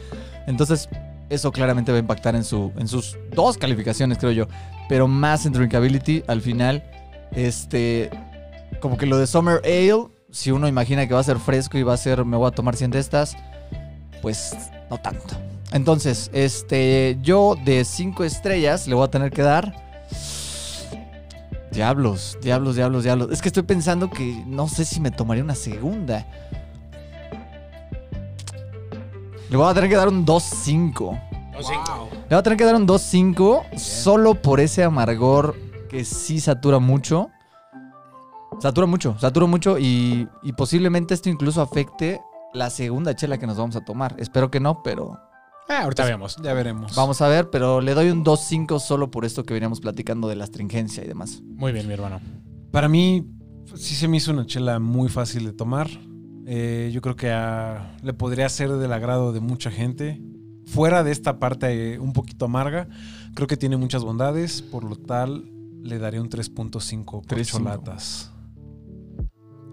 [0.46, 0.88] Entonces,
[1.30, 4.46] eso claramente va a impactar en, su, en sus dos calificaciones, creo yo.
[4.88, 6.84] Pero más en drinkability, al final,
[7.32, 8.10] este,
[8.80, 11.82] como que lo de Summer Ale, si uno imagina que va a ser fresco y
[11.82, 13.36] va a ser, me voy a tomar 100 de estas,
[14.20, 14.54] pues
[14.90, 15.36] no tanto.
[15.72, 19.74] Entonces, este, yo de 5 estrellas le voy a tener que dar.
[21.72, 23.28] Diablos, diablos, diablos, diablos.
[23.32, 26.26] Es que estoy pensando que no sé si me tomaría una segunda.
[29.52, 31.20] Le voy a tener que dar un 2-5.
[31.52, 31.58] Le
[32.30, 35.54] voy a tener que dar un 2-5 solo por ese amargor
[35.90, 37.28] que sí satura mucho.
[38.60, 42.22] Satura mucho, satura mucho y, y posiblemente esto incluso afecte
[42.54, 44.14] la segunda chela que nos vamos a tomar.
[44.18, 45.18] Espero que no, pero
[45.68, 46.36] Ah, ahorita vemos.
[46.42, 46.94] Ya veremos.
[46.96, 47.50] vamos a ver.
[47.50, 51.08] Pero le doy un 2-5 solo por esto que veníamos platicando de la astringencia y
[51.08, 51.42] demás.
[51.44, 52.20] Muy bien, mi hermano.
[52.70, 53.26] Para mí,
[53.74, 55.88] sí se me hizo una chela muy fácil de tomar.
[56.54, 60.20] Eh, yo creo que a- le podría ser del agrado de mucha gente.
[60.66, 62.88] Fuera de esta parte eh, un poquito amarga,
[63.34, 64.60] creo que tiene muchas bondades.
[64.60, 65.50] Por lo tal,
[65.82, 67.44] le daré un 3.5 por 3.5.
[67.46, 68.32] cholatas.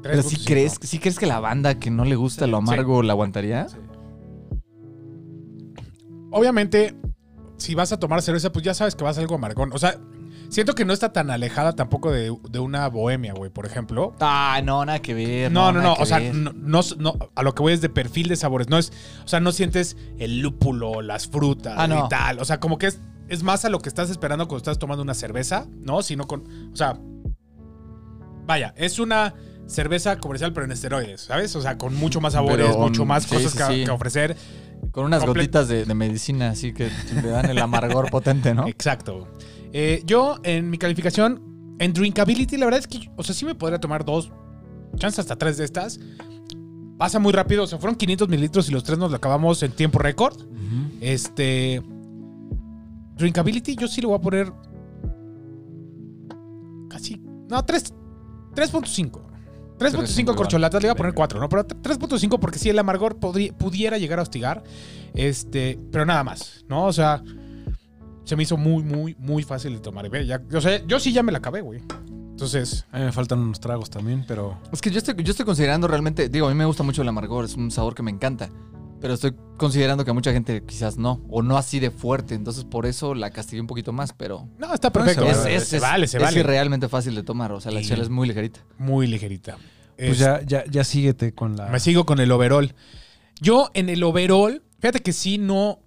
[0.02, 0.46] Pero si 3.5.
[0.46, 3.68] crees, si crees que la banda que no le gusta lo amargo la aguantaría.
[6.32, 6.96] Obviamente,
[7.58, 9.72] si vas a tomar cerveza, pues ya sabes que vas a algo amargón.
[9.74, 10.00] O sea,
[10.50, 14.14] siento que no está tan alejada tampoco de, de una bohemia, güey, por ejemplo.
[14.20, 15.52] Ah, no, nada que ver.
[15.52, 15.94] No, no, no.
[15.94, 18.70] O sea, no, no, no- a lo que voy es de perfil de sabores.
[18.70, 18.92] No es,
[19.24, 22.40] o sea, no sientes el lúpulo, las frutas Ah, y tal.
[22.40, 25.04] O sea, como que es, es más a lo que estás esperando cuando estás tomando
[25.04, 26.02] una cerveza, ¿no?
[26.02, 26.44] Sino con.
[26.74, 27.00] O sea.
[28.46, 29.36] Vaya, es una
[29.68, 31.56] cerveza comercial, pero en esteroides, ¿sabes?
[31.56, 33.84] O sea, con mucho más sabores, Pero, mucho más sí, cosas sí, que, sí.
[33.86, 34.36] que ofrecer.
[34.92, 38.68] Con unas comple- gotitas de, de medicina, así que le dan el amargor potente, ¿no?
[38.68, 39.28] Exacto.
[39.74, 43.56] Eh, yo, en mi calificación, en drinkability, la verdad es que, o sea, sí me
[43.56, 44.32] podría tomar dos,
[44.98, 46.00] chance hasta tres de estas.
[46.98, 49.72] Pasa muy rápido, o sea, fueron 500 mililitros y los tres nos lo acabamos en
[49.72, 50.38] tiempo récord.
[51.00, 51.82] Este.
[53.16, 54.52] Drinkability, yo sí le voy a poner
[56.90, 57.22] casi.
[57.50, 57.94] No, 3.
[58.54, 59.12] 3.5.
[59.12, 59.30] 3.5
[59.80, 61.16] 3.5, corcholatas, le iba a poner Venga.
[61.16, 61.48] 4, ¿no?
[61.48, 64.64] Pero 3.5 porque sí, el amargor pudiera llegar a hostigar.
[65.14, 66.86] Este, pero nada más, ¿no?
[66.86, 67.24] O sea,
[68.30, 70.10] se me hizo muy, muy, muy fácil de tomar.
[70.26, 71.82] Ya, o sea, yo sí ya me la acabé, güey.
[72.32, 75.46] Entonces, A mí me faltan unos tragos también, pero Es que yo estoy, yo estoy
[75.46, 78.12] considerando realmente, digo, a mí me gusta mucho el amargor, es un sabor que me
[78.12, 78.50] encanta.
[79.02, 82.36] Pero estoy considerando que a mucha gente quizás no, o no así de fuerte.
[82.36, 85.24] Entonces por eso la castigué un poquito más, pero no, está perfecto.
[85.26, 86.44] es, es- se es- vale, se es vale.
[86.44, 87.52] realmente fácil de tomar.
[87.54, 88.60] O sea, la chela es muy ligerita.
[88.78, 89.58] Muy ligerita.
[89.98, 91.68] pues Es- ya, ya, ya síguete con la.
[91.70, 92.76] Me sigo con el overall.
[93.42, 95.80] Yo en el overall, fíjate que sí no,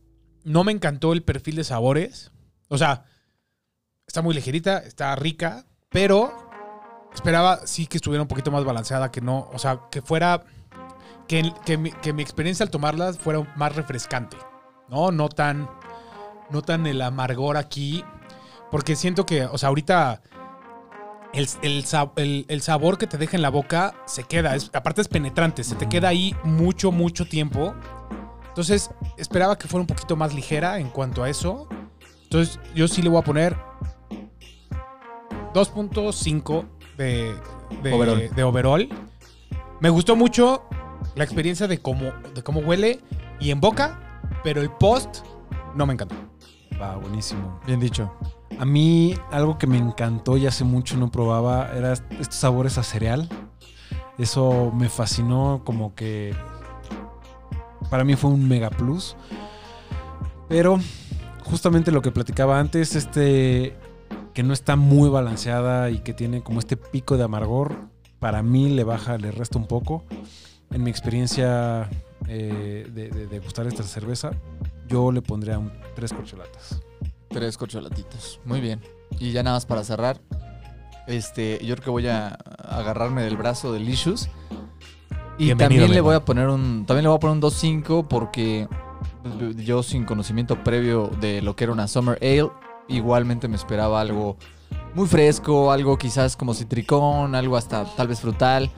[0.45, 2.32] no me encantó el perfil de sabores.
[2.73, 3.05] O sea,
[4.07, 6.33] está muy ligerita, está rica, pero
[7.15, 10.43] esperaba sí que estuviera un poquito más balanceada, que no, o sea, que fuera,
[11.29, 14.39] que, que, mi, que mi experiencia al tomarlas fuera más refrescante,
[14.89, 15.13] ¿no?
[15.13, 15.69] No tan,
[16.49, 18.03] no tan el amargor aquí,
[18.71, 20.23] porque siento que, o sea, ahorita
[21.35, 21.85] el, el
[22.17, 24.55] el- el sabor que te deja en la boca se queda.
[24.55, 27.75] es- aparte es penetrante, se te queda ahí mucho, mucho tiempo.
[28.49, 31.69] Entonces, esperaba que fuera un poquito más ligera en cuanto a eso.
[32.33, 33.55] Entonces, yo sí le voy a poner
[35.53, 36.65] 2.5
[36.97, 37.35] de,
[37.83, 38.35] de, Overall.
[38.35, 38.89] de overall.
[39.81, 40.63] Me gustó mucho
[41.15, 43.01] la experiencia de cómo, de cómo huele
[43.39, 45.27] y en boca, pero el post
[45.75, 46.15] no me encantó.
[46.81, 47.61] Va, buenísimo.
[47.67, 48.11] Bien dicho.
[48.59, 52.83] A mí, algo que me encantó y hace mucho no probaba, era estos sabores a
[52.83, 53.29] cereal.
[54.17, 56.35] Eso me fascinó, como que
[57.91, 59.17] para mí fue un mega plus.
[60.49, 60.79] Pero
[61.45, 63.77] justamente lo que platicaba antes, este
[64.35, 67.77] que no está muy balanceada y que tiene como este pico de amargor,
[68.19, 70.05] para mí le baja, le resta un poco.
[70.71, 71.89] En mi experiencia
[72.29, 74.31] eh, de, de- de gustar esta cerveza,
[74.89, 76.81] yo le pondría un, tres corcholatas.
[77.29, 78.41] Tres corcholatitos.
[78.45, 78.81] Muy bien.
[79.19, 80.21] Y ya nada más para cerrar.
[81.07, 84.29] Este, yo creo que voy a agarrarme del brazo de Licious.
[85.39, 86.85] Y Bienvenido, también le voy a poner un.
[86.87, 88.69] También le voy a poner un 2.5 porque
[89.57, 92.51] yo sin conocimiento previo de lo que era una Summer Ale,
[92.89, 94.37] igualmente me esperaba algo
[94.95, 98.71] muy fresco, algo quizás como citricón, algo hasta tal vez frutal.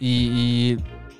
[0.00, 0.76] Y,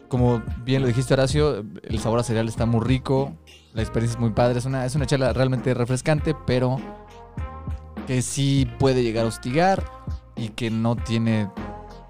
[0.08, 3.32] como bien lo dijiste Horacio, el sabor a cereal está muy rico,
[3.74, 6.78] la experiencia es muy padre, es una, es una chela realmente refrescante, pero
[8.06, 9.84] que sí puede llegar a hostigar
[10.36, 11.50] y que no tiene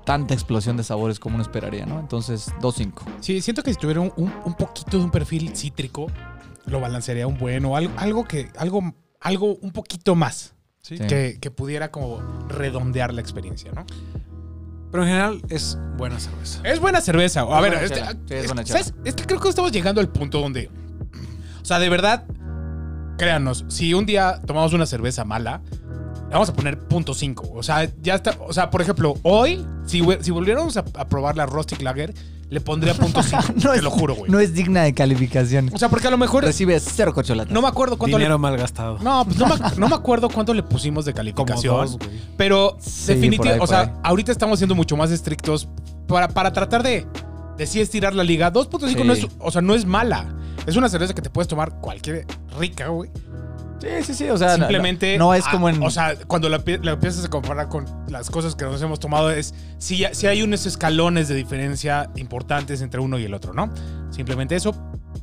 [0.04, 1.98] tanta explosión de sabores como uno esperaría, ¿no?
[2.00, 3.02] Entonces, 2.5.
[3.20, 6.06] Sí, siento que si tuviera un- un poquito de un perfil cítrico,
[6.68, 10.96] lo balancearía un bueno, algo, algo que, algo, algo un poquito más, Sí.
[10.96, 13.84] Que, que pudiera como redondear la experiencia, ¿no?
[14.90, 16.60] Pero en general es buena cerveza.
[16.64, 17.42] Es buena cerveza.
[17.42, 18.12] A Es ver, buena este- chela.
[18.12, 18.78] Sí, es es, buena chela.
[18.78, 18.94] ¿sabes?
[19.04, 20.70] Es que creo que estamos llegando al punto donde,
[21.60, 22.24] o sea, de verdad,
[23.18, 25.60] créanos, si un día tomamos una cerveza mala,
[26.30, 27.50] vamos a poner punto 5.
[27.52, 31.36] O sea, ya está, o sea, por ejemplo, hoy, si, si volviéramos a, a probar
[31.36, 32.14] la Rustic Lager,
[32.50, 33.42] le pondría punto 5.
[33.62, 34.30] No te es- lo juro, güey.
[34.30, 35.70] No es digna de calificación.
[35.72, 37.52] O sea, porque a lo mejor Recibe cero corcholatas.
[37.52, 38.98] no me acuerdo cuánto le Dinero mal gastado.
[39.00, 41.74] No, pues no me, no me acuerdo cuánto le pusimos de Como calificación.
[41.76, 41.98] dos,
[42.36, 45.68] pero Sí, definitivamente, o sea, ahorita estamos siendo mucho más estrictos
[46.06, 47.06] para, para tratar de,
[47.56, 48.52] de sí estirar la liga.
[48.52, 49.04] 2.5 Sí.
[49.04, 50.34] no es, o sea, no es mala.
[50.66, 52.26] Es una cerveza que te puedes tomar cualquier
[52.58, 53.10] rica, güey.
[53.80, 54.30] Sí, sí, sí.
[54.30, 55.18] O sea, Simplemente.
[55.18, 55.82] No, no es ah, como en.
[55.82, 59.30] O sea, cuando la, la empiezas a comparar con las cosas que nos hemos tomado,
[59.30, 59.54] es.
[59.78, 63.70] Si, si hay unos escalones de diferencia importantes entre uno y el otro, ¿no?
[64.10, 64.74] Simplemente eso.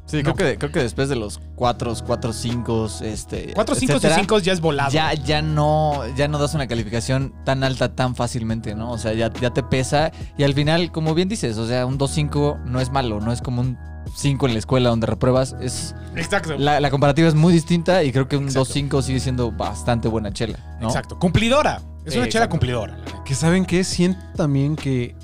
[0.06, 0.36] sí, no.
[0.36, 3.52] creo, que, creo que después de los 4, 4, 5, este.
[3.54, 4.92] 4, 5 y 5 ya es volado.
[4.92, 8.92] Ya, ya no, ya no das una calificación tan alta tan fácilmente, ¿no?
[8.92, 10.12] O sea, ya, ya te pesa.
[10.38, 13.42] Y al final, como bien dices, o sea, un 2-5 no es malo, no es
[13.42, 13.78] como un
[14.16, 15.56] 5 en la escuela donde repruebas.
[15.62, 16.58] Es, Exacto.
[16.58, 18.74] la, la comparativa es muy distinta y creo que un Exacto.
[18.74, 20.88] 2-5 sigue siendo bastante buena chela, ¿no?
[20.88, 21.20] Exacto.
[21.20, 21.82] Cumplidora.
[22.06, 22.50] Es Sí, una chela exacto.
[22.52, 22.98] cumplidora.
[23.26, 25.16] Que saben que siento también que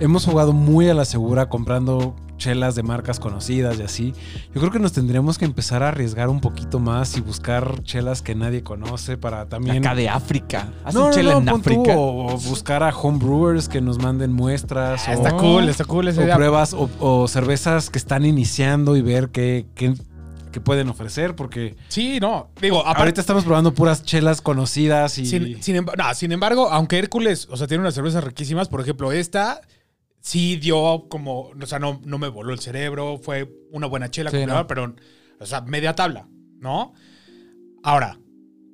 [0.00, 4.12] hemos jugado muy a la segura comprando chelas de marcas conocidas y así.
[4.54, 8.22] Yo creo que nos tendríamos que empezar a arriesgar un poquito más y buscar chelas
[8.22, 9.78] que nadie conoce para también.
[9.78, 10.72] Acá de África.
[10.84, 11.96] Hacen no, no, chela no, en tú, África.
[11.96, 15.06] o, o buscar a homebrewers que nos manden muestras.
[15.08, 16.36] Ah, o, está cool, está cool esa o idea.
[16.36, 19.94] pruebas o, o cervezas que están iniciando y ver qué, qué-
[20.64, 21.34] pueden ofrecer.
[21.34, 22.48] Porque Sí, no.
[22.62, 22.98] Digo, aparte.
[23.00, 25.26] ahorita estamos probando puras chelas conocidas y.
[25.26, 29.10] Sin, sin no, sin embargo, aunque Hércules, o sea, tiene unas cervezas riquísimas, por ejemplo,
[29.10, 29.60] esta
[30.24, 34.30] sí dio como, o sea, no, no me voló el cerebro, fue una buena chela,
[34.30, 34.66] Sí, cumplidora, ¿no?
[34.66, 34.94] pero,
[35.38, 36.26] o sea, media tabla,
[36.60, 36.94] ¿no?
[37.82, 38.18] Ahora,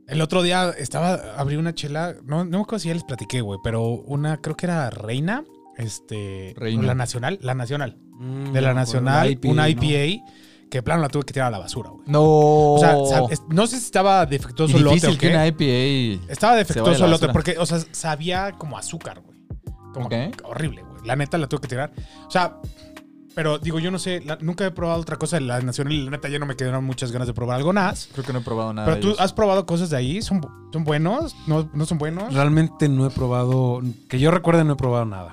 [0.06, 3.40] el otro día estaba, abrí una chela, no, no me acuerdo si ya les platiqué,
[3.40, 5.42] güey, pero una, creo que era Reina,
[5.76, 6.84] este, Reina.
[6.86, 9.68] la Nacional, la Nacional, Mm, de la Nacional, IPA, una ¿no?
[9.70, 10.24] IPA,
[10.70, 12.04] que plano la tuve que tirar a la basura, güey.
[12.06, 12.22] No.
[12.22, 12.92] O sea,
[13.48, 16.30] no sé si estaba defectuoso el lote difícil o que una IPA.
[16.30, 19.38] Estaba defectuoso el lote porque, o sea, sabía como azúcar, güey.
[19.94, 20.14] Como Ok.
[20.44, 20.89] horrible, güey.
[21.04, 21.92] La neta la tuve que tirar.
[22.26, 22.56] O sea,
[23.34, 26.02] pero digo, yo no sé, la- nunca he probado otra cosa de la Nacional y
[26.04, 28.08] la neta ya no me quedaron muchas ganas de probar algo más.
[28.12, 28.86] Creo que no he probado nada.
[28.92, 30.40] Pero tú has probado cosas de ahí, ¿son,
[30.72, 31.36] son buenos?
[31.46, 32.34] ¿No, no son buenos?
[32.34, 35.30] Realmente no he probado, que yo recuerde no he probado nada.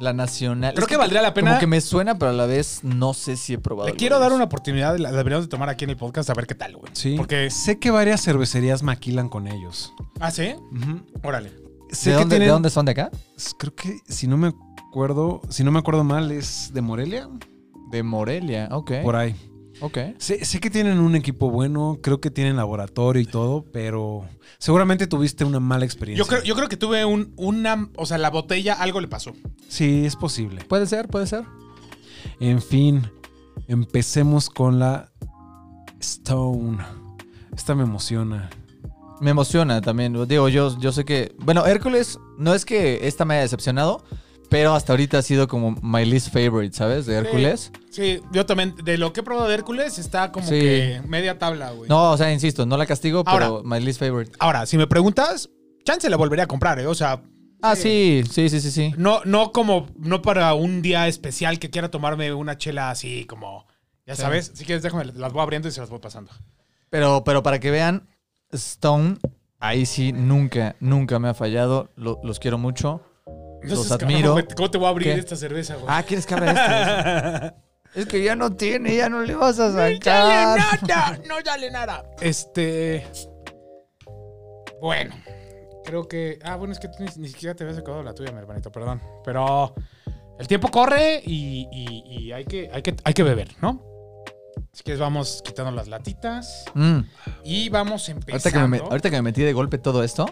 [0.00, 0.74] La nacional.
[0.74, 1.50] Creo Es que valdría la pena.
[1.50, 3.88] Como que me suena, pero a la vez no sé si he probado.
[3.88, 6.46] Le quiero dar una oportunidad, la deberíamos de tomar aquí en el podcast a ver
[6.48, 6.90] qué tal, güey.
[6.94, 7.14] Sí.
[7.16, 9.92] Porque, sé que varias cervecerías maquilan con ellos.
[10.18, 10.54] ah, ¿sí?
[11.22, 11.52] Órale.
[11.90, 13.10] Sé ¿De que dónde, tienen, ¿De dónde son de acá?
[13.58, 14.52] creo que si no me
[14.92, 17.26] acuerdo, si no me acuerdo mal es de Morelia,
[17.90, 18.68] De Morelia.
[18.72, 18.92] Ok.
[19.02, 19.34] por ahí.
[19.80, 19.96] Ok.
[20.18, 24.28] Sé, sé que tienen un equipo bueno, creo que tienen laboratorio y todo, pero
[24.58, 26.22] seguramente tuviste una mala experiencia.
[26.22, 29.32] Yo creo, yo creo que tuve un, una, o sea, la botella algo le pasó.
[29.66, 30.62] Sí, es posible.
[30.66, 31.44] Puede ser, puede ser.
[32.38, 33.10] En fin,
[33.68, 35.10] empecemos con la
[36.00, 36.76] Stone.
[37.56, 38.50] Esta me emociona.
[39.22, 40.12] Me emociona también.
[40.28, 41.34] Digo, yo, yo sé que.
[41.38, 44.04] Bueno, Hércules, no es que esta me haya decepcionado,
[44.52, 47.06] pero hasta ahorita ha sido como my least favorite, ¿sabes?
[47.06, 47.72] De Hércules.
[47.90, 50.60] Sí, yo también, de lo que he probado de Hércules, está como Sí.
[50.60, 51.88] que media tabla, güey.
[51.88, 54.30] No, o sea, insisto, no la castigo, pero my least favorite.
[54.38, 55.48] Ahora, si me preguntas,
[55.84, 56.86] chance la volvería a comprar, ¿eh?
[56.86, 57.20] O sea,
[57.62, 58.92] Ah, sí, sí, sí, sí, sí.
[58.96, 63.66] no, no como, no para un día especial que quiera tomarme una chela así como,
[64.06, 64.22] ya Sí.
[64.22, 64.52] sabes.
[64.54, 66.30] Si quieres, déjame, las voy abriendo y se las voy pasando.
[66.90, 68.06] Pero, pero para que vean,
[68.50, 69.16] Stone,
[69.60, 71.90] ahí sí, nunca, nunca me ha fallado.
[71.96, 73.00] Lo- los quiero mucho.
[73.64, 74.36] Los cabrón, admiro.
[74.56, 75.20] ¿Cómo te voy a abrir ¿Qué?
[75.20, 75.86] esta cerveza, güey?
[75.88, 77.54] Ah, ¿quieres que abra esta?
[77.94, 80.58] es que ya no tiene, ya no le vas a ¡No sale sacar.
[80.82, 81.18] nada!
[81.28, 82.04] ¡No sale nada!
[82.20, 83.06] Este.
[84.80, 85.14] Bueno,
[85.84, 86.38] creo que.
[86.42, 88.70] Ah, bueno, es que tú ni, ni siquiera te habías sacado la tuya, mi hermanito,
[88.72, 89.00] perdón.
[89.24, 89.74] Pero
[90.38, 93.82] el tiempo corre y, y- y hay, que, hay, que, hay que beber, ¿no?
[94.72, 97.00] Así que vamos quitando las latitas Mm.
[97.44, 98.68] y vamos Ahorita, que empezando.
[98.68, 100.26] me, ahorita que me metí de golpe todo esto,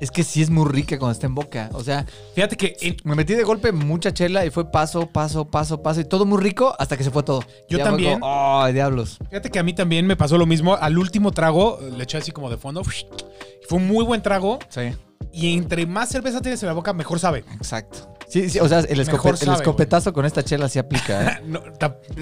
[0.00, 1.70] es que sí es muy rica cuando está en boca.
[1.72, 2.04] O sea,
[2.34, 6.00] Fíjate que en- me metí de golpe mucha chela y fue paso, paso, paso, paso
[6.00, 7.42] y todo muy rico hasta que se fue todo.
[7.68, 8.20] Yo Ya también.
[8.20, 9.18] como, ¡Ay, diablos!
[9.30, 10.74] Fíjate que a mí también me pasó lo mismo.
[10.74, 12.82] Al último trago le eché así como de fondo.
[12.84, 14.58] Fue un muy buen trago.
[14.68, 14.92] Sí,
[15.32, 17.44] Y entre más cerveza tienes en la boca, mejor sabe.
[17.54, 18.12] exacto.
[18.28, 21.22] Sí, sí, o sea, el, escopetazo con esta chela sí aplica.
[21.22, 21.42] ¿eh?
[21.46, 21.62] No,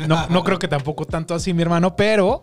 [0.07, 2.43] no, no creo que tampoco tanto así, mi hermano, pero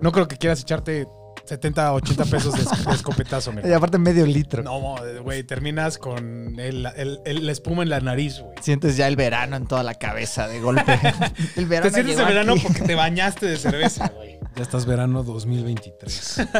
[0.00, 1.06] no creo que quieras echarte
[1.44, 4.62] 70, 80 pesos de, es- de escopetazo, mi y aparte medio litro.
[4.62, 8.54] No, güey, terminas con el, el- el- la espuma en la nariz, güey.
[8.60, 10.92] Sientes ya el verano en toda la cabeza de golpe.
[11.02, 12.62] el Te verano sientes llegó de verano aquí.
[12.62, 14.38] porque te bañaste de cerveza, güey.
[14.54, 16.42] Ya estás verano 2023.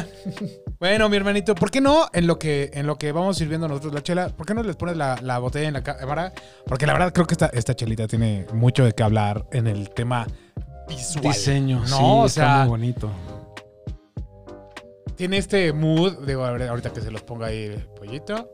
[0.79, 3.95] Bueno, mi hermanito, ¿por qué no en lo que, en lo que vamos sirviendo nosotros
[3.95, 6.33] la chela, ¿por qué no les pones la, la botella en la cámara?
[6.67, 9.91] Porque la verdad creo que esta, esta chelita tiene mucho de qué hablar en el
[9.91, 10.27] tema
[10.89, 11.23] visual.
[11.23, 13.11] Diseño, no, sí, o está muy bonito.
[15.23, 18.51] Tiene este mood, digo, a ver, ahorita que se los ponga ahí el pollito.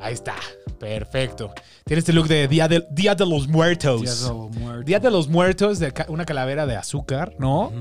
[0.00, 0.34] Ahí está,
[0.80, 1.52] perfecto.
[1.84, 4.00] Tiene este look de Día de, Día de los Muertos.
[4.02, 4.84] Día de los Muertos.
[4.84, 7.72] Día de los Muertos, de ca- una calavera de azúcar, ¿no?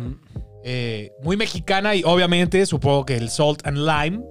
[0.64, 4.24] Eh, muy mexicana y obviamente supongo que el Salt and Lime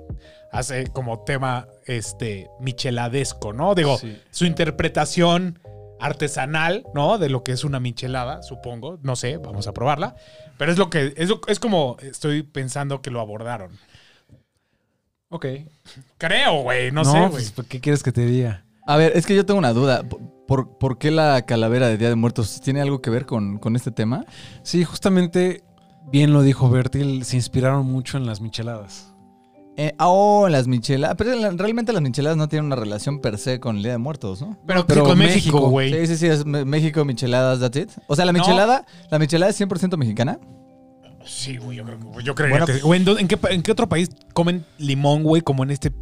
[0.53, 3.75] hace como tema este micheladesco, ¿no?
[3.75, 4.17] Digo, Sí.
[4.31, 5.59] su interpretación
[6.01, 7.19] artesanal, ¿no?
[7.19, 8.99] De lo que es una michelada, supongo.
[9.03, 10.15] No sé, vamos a probarla.
[10.59, 13.71] Pero es lo que, es, lo- es como estoy pensando que lo abordaron.
[15.29, 15.47] Ok.
[16.19, 17.45] Creo, güey, no, sé, güey.
[17.55, 18.65] pues, ¿qué quieres que te diga?
[18.87, 20.03] A ver, es que yo tengo una duda.
[20.49, 23.77] ¿Por, por qué la calavera de Día de Muertos tiene algo que ver con, con
[23.77, 24.25] este tema?
[24.65, 25.63] Sí, justamente,
[26.11, 29.10] bien lo dijo Bertil, se inspiraron mucho en las micheladas.
[29.83, 31.17] Eh, oh, las micheladas.
[31.17, 34.43] Pero realmente las micheladas no tienen una relación per se con el Día de Muertos,
[34.43, 34.59] ¿no?
[34.67, 35.91] Pero, pero con México, güey.
[35.91, 37.91] Sí, sí, sí, es México, micheladas, that's it.
[38.07, 38.41] O sea, la No.
[38.41, 40.39] michelada, la michelada es 100% mexicana.
[41.25, 42.81] Sí, güey, yo creo que yo creería Bueno, que.
[42.81, 45.93] güey, ¿en, qué, en qué otro país comen limón, güey, como en este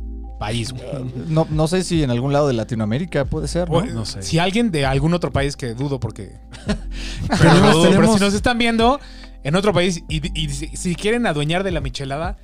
[0.40, 0.84] país, güey?
[1.28, 3.76] No, no sé si en algún lado de Latinoamérica puede ser, ¿no?
[3.78, 4.22] O- No sé.
[4.22, 6.32] Si alguien de algún otro país que dudo porque.
[6.66, 8.98] pero, Tenemos- dudo, pero tenemos- si nos están viendo
[9.44, 12.36] en otro país y, y si, si quieren adueñar de la michelada,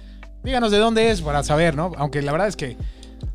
[0.44, 1.92] díganos de dónde es para saber, ¿no?
[1.96, 2.76] Aunque la verdad es que.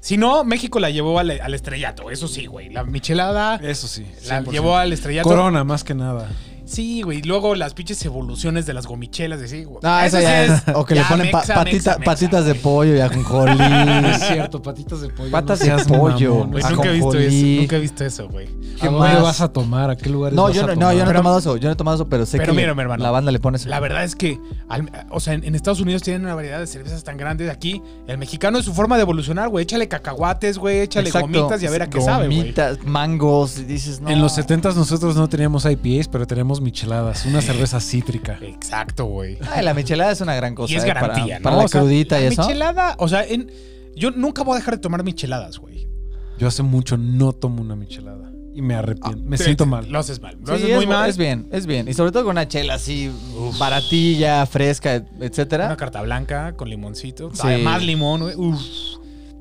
[0.01, 2.69] Si no, México la llevó al, al estrellato, eso sí, güey.
[2.69, 4.05] La michelada Eso sí.
[4.27, 4.51] la 100%.
[4.51, 5.27] llevó al estrellato.
[5.27, 6.29] Corona, más que nada.
[6.69, 7.19] Sí, güey.
[7.19, 9.79] y Luego las pinches evoluciones de las gomichelas, de sí, güey.
[9.83, 10.63] Ah, Eso ya es.
[10.75, 13.57] O que le ponen pa- mexa, patita- mexa, mexa, patitas de pollo y ajonjolí.
[14.09, 15.31] Es cierto, patitas de pollo.
[15.31, 16.31] Patas no de pollo.
[16.35, 16.51] mamón.
[16.51, 16.99] Güey, Ajonjolí.
[16.99, 17.61] nunca he visto eso.
[17.61, 18.47] Nunca he visto eso, güey.
[18.47, 19.21] ¿A ¿Qué dónde más?
[19.23, 19.89] vas a tomar?
[19.89, 20.87] ¿A qué lugares No, vas yo a no, tomar?
[20.87, 21.57] no, yo no he Pero- tomado eso.
[21.57, 23.31] Yo no he tomado eso, pero sé Pero que mira, le- mi hermano, la banda
[23.31, 23.67] le pone eso.
[23.67, 24.39] La verdad es que,
[24.69, 27.49] al- o sea, en, en Estados Unidos tienen una variedad de cervezas tan grandes.
[27.49, 29.63] Aquí, el mexicano es su forma de evolucionar, güey.
[29.63, 30.81] Échale cacahuates, güey.
[30.81, 31.27] Échale Exacto.
[31.27, 32.37] gomitas y a ver a qué sabe, güey.
[32.39, 34.09] Gomitas, mangos, y dices, no.
[34.09, 38.37] En los 70 nosotros no teníamos IPAs, pero tenemos micheladas, una cerveza cítrica.
[38.41, 39.37] Exacto, güey.
[39.51, 40.73] Ay, la michelada es una gran cosa.
[40.73, 41.59] Y es eh, para- garantía, para, ¿no?
[41.61, 42.41] la O sea, crudita y la eso.
[42.43, 43.51] Michelada, o sea, en-
[43.95, 45.87] yo nunca voy a dejar de tomar micheladas, güey.
[46.37, 49.21] Yo hace mucho no tomo una michelada y me arrepiento.
[49.25, 49.89] me Te- siento te- mal.
[49.91, 50.37] Lo haces mal.
[50.39, 51.09] Lo Sí, haces es, muy mal.
[51.09, 51.87] es bien, es bien.
[51.87, 53.11] Y sobre todo con una chela así
[53.59, 55.65] baratilla, fresca, et- etcétera.
[55.67, 57.29] Una carta blanca con limoncito.
[57.33, 57.41] Sí.
[57.43, 58.35] Además, limón, güey.
[58.35, 58.61] Uf.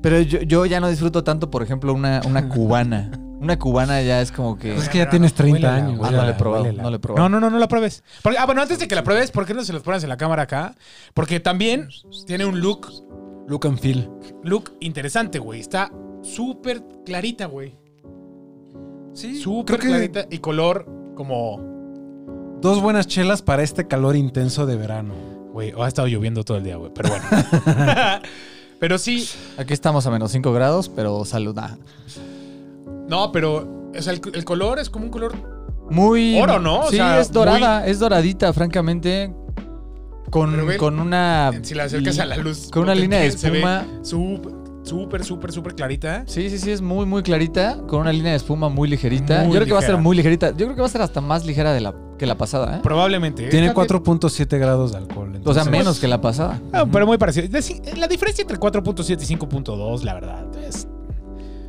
[0.01, 3.11] Pero yo, yo ya no disfruto tanto, por ejemplo, una, una cubana.
[3.39, 4.73] Una cubana ya es como que.
[4.73, 5.99] Pues es que ya tienes 30 Huélela, años.
[5.99, 6.83] Ah, huélela, no le he probado, huélela.
[6.83, 7.29] no le he probado.
[7.29, 8.03] No, no, no, no la pruebes.
[8.21, 10.09] Porque- ah, bueno, antes de que la pruebes, ¿por qué no se los pones en
[10.09, 10.75] la cámara acá?
[11.13, 11.87] Porque también
[12.27, 12.87] tiene un look,
[13.47, 14.09] Look and feel.
[14.43, 15.59] look interesante, güey.
[15.61, 17.75] Está súper clarita, güey.
[19.13, 20.85] Sí, Súper creo que clarita y color
[21.15, 21.59] como...
[22.61, 25.13] dos buenas chelas para este calor intenso de verano.
[25.51, 26.91] Güey, ha estado lloviendo todo el día, güey.
[26.93, 27.25] Pero bueno.
[28.79, 29.27] pero sí,
[29.57, 31.57] Aquí estamos a menos 5 grados, pero salud.
[33.09, 35.33] No, pero o sea, el, el color es como un color...
[35.89, 36.39] Muy.
[36.39, 36.81] Oro, ¿no?
[36.81, 39.33] O sí, sea, es dorada, es doradita, francamente.
[40.29, 41.51] Con, con una.
[41.63, 42.69] Si la acercas a la luz...
[42.71, 43.87] Con una potente, línea de se ve espuma.
[44.03, 44.51] Súper,
[44.83, 46.23] súper, súper, súper clarita.
[46.27, 47.79] Sí, sí, sí, es muy, muy clarita.
[47.87, 49.39] Con una línea de espuma muy ligerita.
[49.39, 50.03] Muy Yo creo que va a ser ligera.
[50.03, 50.49] muy ligerita.
[50.51, 52.79] Yo creo que va a ser hasta más ligera de la, que la pasada, ¿eh?
[52.83, 53.47] Probablemente.
[53.47, 53.49] ¿eh?
[53.49, 53.75] Tiene bien.
[53.75, 55.29] 4.7 grados de alcohol.
[55.29, 56.61] O sea, entonces- menos que la pasada.
[56.71, 57.47] Ah, pero muy parecido.
[57.97, 60.87] La diferencia entre 4.7 y 5.2, la verdad, es...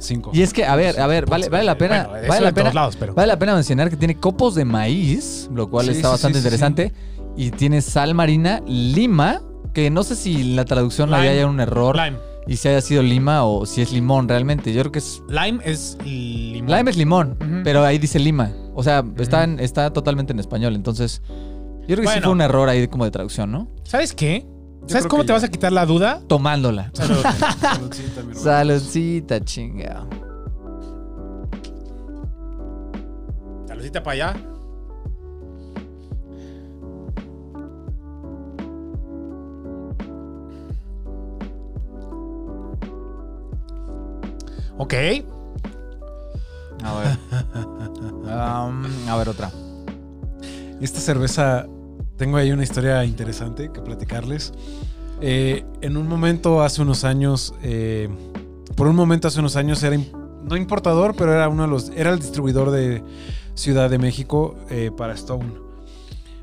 [0.01, 0.31] Cinco.
[0.35, 2.07] Y es que, a ver, a ver, vale, vale la pena.
[2.09, 2.73] Bueno, vale la pena.
[2.73, 3.15] lados, pero...
[3.15, 6.39] Vale la pena mencionar que tiene copos de maíz, lo cual Sí, está sí, bastante
[6.39, 6.93] sí, interesante.
[7.37, 9.43] Y tiene sal marina, lima,
[9.75, 11.29] que no sé si la traducción Lime.
[11.29, 12.17] haya un error Lime.
[12.47, 14.73] y si haya sido lima o si es limón realmente.
[14.73, 15.23] Yo creo que es.
[15.29, 16.77] Lime es limón.
[16.77, 18.51] Lime es limón, pero ahí dice lima.
[18.75, 20.75] O sea, está, en- está totalmente en español.
[20.75, 21.23] Entonces,
[21.87, 23.69] yo creo que sí fue un error ahí como de traducción, ¿no?
[23.85, 24.47] ¿Sabes qué?
[24.87, 25.35] ¿Sabes cómo te ya.
[25.35, 26.21] vas a quitar la duda?
[26.27, 26.91] Tomándola.
[26.95, 28.41] Saludcita, mi hermano.
[28.41, 30.07] Saludcita, chinga.
[33.69, 34.37] Saludcita para allá.
[44.79, 44.95] Ok.
[46.83, 47.19] A ver.
[48.31, 49.51] Um, a ver, otra.
[50.81, 51.67] Esta cerveza,
[52.21, 54.53] tengo ahí una historia interesante que platicarles.
[55.23, 58.11] Eh, en un momento hace unos años, eh,
[58.77, 59.97] por un momento hace unos años era
[60.43, 63.03] no importador, pero era uno de los, era el distribuidor de
[63.55, 65.51] Ciudad de México eh, para Stone.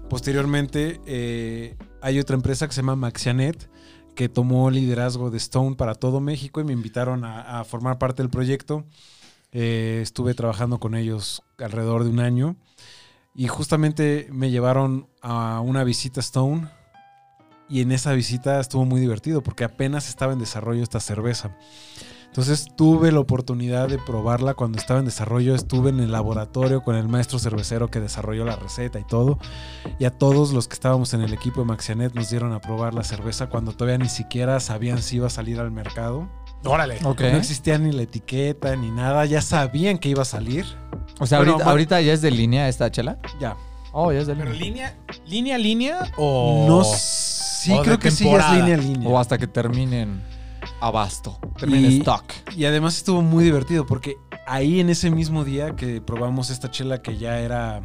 [0.09, 3.69] Posteriormente hay otra empresa que se llama Maxianet
[4.15, 8.23] que tomó liderazgo de Stone para todo México y me invitaron a, a formar parte
[8.23, 8.83] del proyecto.
[9.51, 12.55] Estuve trabajando con ellos alrededor de un año.
[13.37, 16.67] Y justamente me llevaron a una visita a Stone.
[17.69, 21.55] Y en esa visita estuvo muy divertido porque apenas estaba en desarrollo esta cerveza.
[22.25, 25.53] Entonces tuve la oportunidad de probarla cuando estaba en desarrollo.
[25.53, 29.37] Estuve en el laboratorio con el maestro cervecero que desarrolló la receta y todo.
[29.99, 32.95] Y a todos los que estábamos en el equipo de Maxianet nos dieron a probar
[32.95, 36.27] la cerveza cuando todavía ni siquiera sabían si iba a salir al mercado.
[36.63, 36.97] Órale.
[37.03, 37.21] Ok.
[37.21, 39.25] No existía ni la etiqueta ni nada.
[39.25, 40.65] Ya sabían que iba a salir.
[41.19, 43.17] O sea, Bueno, ahorita, ya es de línea esta chela.
[43.39, 43.55] Ya.
[43.91, 44.95] Oh, ya es de Pero línea.
[45.25, 46.65] línea, línea, línea o.
[46.67, 49.09] No, sí, o creo que sí, ya es línea a línea.
[49.09, 50.21] O hasta que terminen
[50.79, 51.39] abasto.
[51.57, 52.23] Termine Y- stock.
[52.55, 54.15] Y además estuvo muy divertido porque
[54.45, 57.81] ahí en ese mismo día que probamos esta chela que ya era.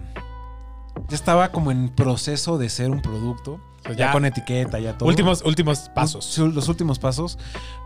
[1.09, 3.61] Ya estaba como en proceso de ser un producto.
[3.85, 5.09] Ya, ya- con etiqueta, ya todo.
[5.09, 6.39] Últimos, últimos pasos.
[6.39, 7.37] Los últimos pasos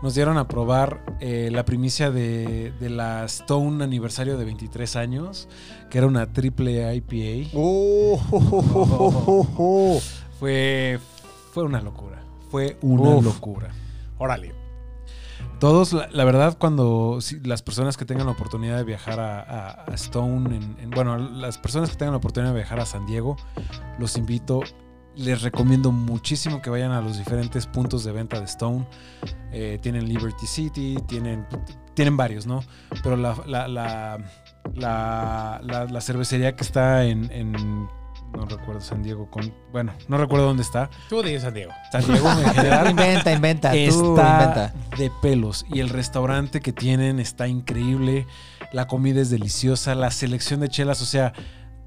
[0.03, 5.49] nos dieron a probar eh, la primicia de, de la Stone aniversario de 23 años,
[5.89, 7.49] que era una triple IPA.
[10.39, 10.99] Fue,
[11.51, 12.21] fue una locura.
[12.51, 13.23] Fue una Uf.
[13.25, 13.69] locura.
[14.19, 14.53] Órale.
[15.59, 20.77] Todos, la, verdad, cuando las personas que tengan la oportunidad de viajar a, Stone, en-
[20.79, 23.37] en- bueno, las personas que tengan la oportunidad de viajar a San Diego,
[23.97, 24.61] los invito,
[25.15, 28.87] les recomiendo muchísimo que vayan a los diferentes puntos de venta de Stone.
[29.51, 31.47] Eh, tienen Liberty City, tienen,
[31.95, 32.61] tienen varios, ¿no?
[33.01, 33.67] Pero la, la,
[34.75, 37.87] la, cervecería que está en-
[38.33, 40.89] no recuerdo San Diego, con, bueno, no recuerdo dónde está.
[41.09, 41.71] Tú de San Diego.
[41.91, 42.89] San Diego en general.
[42.91, 43.71] inventa, inventa.
[43.71, 43.89] Tú está
[44.43, 44.73] inventa.
[44.97, 45.65] de pelos.
[45.69, 48.27] Y el restaurante que tienen está increíble.
[48.71, 49.95] La comida es deliciosa.
[49.95, 51.33] La selección de chelas, o sea,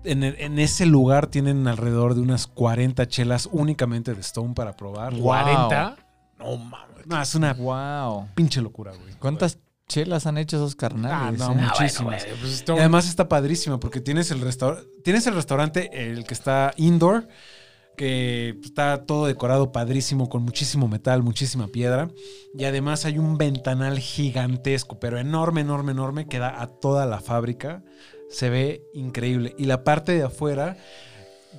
[0.05, 4.76] en, el- en ese lugar tienen alrededor de unas 40 chelas únicamente de Stone para
[4.76, 5.12] probar.
[5.12, 5.22] Wow.
[5.22, 5.97] 40.
[6.38, 7.07] No mames.
[7.07, 8.28] No, es una Wow.
[8.34, 9.14] pinche locura, güey.
[9.18, 9.59] ¿Cuántas
[9.91, 11.38] chelas han hecho esos Ah, carnales?
[11.41, 11.55] no, eh?
[11.57, 12.24] muchísimas.
[12.41, 17.26] pues además está padrísima porque tienes el, restaur- tienes el restaurante, el que está indoor,
[17.97, 22.09] que está todo decorado padrísimo con muchísimo metal, muchísima piedra.
[22.55, 27.20] Y además hay un ventanal gigantesco, pero enorme, enorme, enorme, que da a toda la
[27.20, 27.82] fábrica.
[28.30, 29.55] Se ve increíble.
[29.59, 30.76] Y la parte de afuera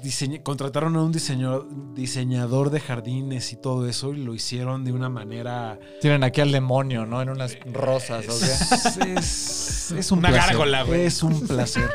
[0.03, 4.91] diseñ- contrataron a un diseñador, diseñador de jardines y todo eso y lo hicieron de
[4.93, 5.79] una manera...
[6.01, 7.21] Tienen aquí al demonio, ¿no?
[7.21, 8.45] En unas rosas, ¿o qué?
[8.45, 10.49] Es, es- es un Una placer.
[10.51, 11.01] gárgola, güey.
[11.05, 11.89] Es un placer.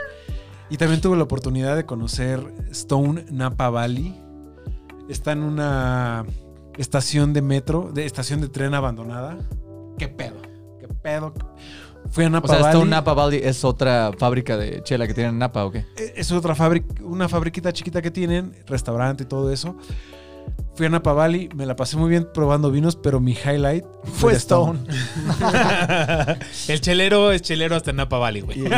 [0.68, 2.40] Y también tuve la oportunidad de conocer
[2.70, 4.20] Stone Napa Valley.
[5.09, 6.24] Está en una
[6.76, 9.38] estación de metro, de estación de tren abandonada.
[9.97, 10.36] ¿Qué pedo?
[10.80, 11.32] ¿Qué pedo?
[12.11, 12.72] Fui a Napa O sea, Valley.
[12.74, 15.78] Stone Napa Valley es otra fábrica de chela que tienen en Napa, ¿o qué?
[15.96, 19.76] Eh, Es otra fábrica, una fabriquita chiquita que tienen, restaurante y todo eso.
[20.76, 24.34] Fui a Napa Valley, me la pasé muy bien probando vinos, pero mi highlight Fue
[24.34, 24.78] Stone.
[26.68, 28.61] el chelero es chelero hasta en Napa Valley, güey.
[28.61, 28.70] Y- y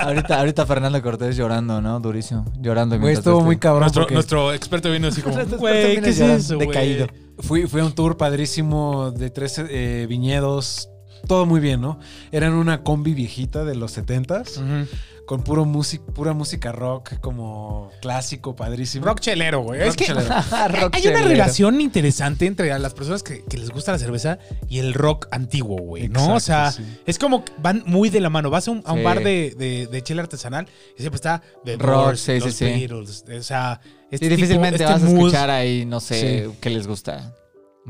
[0.00, 1.98] ahorita, ahorita Fernando Cortés llorando, ¿no?
[2.00, 2.44] Durísimo.
[2.60, 2.98] Llorando.
[2.98, 3.80] Güey, estuvo este- muy cabrón.
[3.82, 7.06] Nuestro, porque nuestro experto vino así como, güey, ¿qué es eso, decaído.
[7.38, 10.88] Fui, fui a un tour padrísimo de tres eh, viñedos,
[11.26, 11.98] todo muy bien, ¿no?
[12.32, 14.88] Era en una combi viejita de los 70s, Ujú.
[15.26, 19.04] con puro music, pura música rock, como clásico, padrísimo.
[19.04, 19.82] Rock chelero, güey.
[19.82, 20.28] Es que chelero.
[20.92, 24.78] Hay una relación interesante entre a las personas que, que les gusta la cerveza y
[24.78, 26.34] el rock antiguo, güey, ¿no?
[26.34, 26.82] o sea, sí.
[27.06, 28.50] es como que van muy de la mano.
[28.50, 29.04] Vas a un, a un Sí.
[29.04, 30.66] bar de, de, de chela artesanal
[30.96, 32.64] y siempre está The Rock, Doors, sí, sí, los sí.
[32.64, 33.24] Beatles.
[33.38, 36.52] O sea, Y este difícilmente tipo, vas este a mood escuchar ahí, no sé, Sí.
[36.60, 37.34] qué les gusta.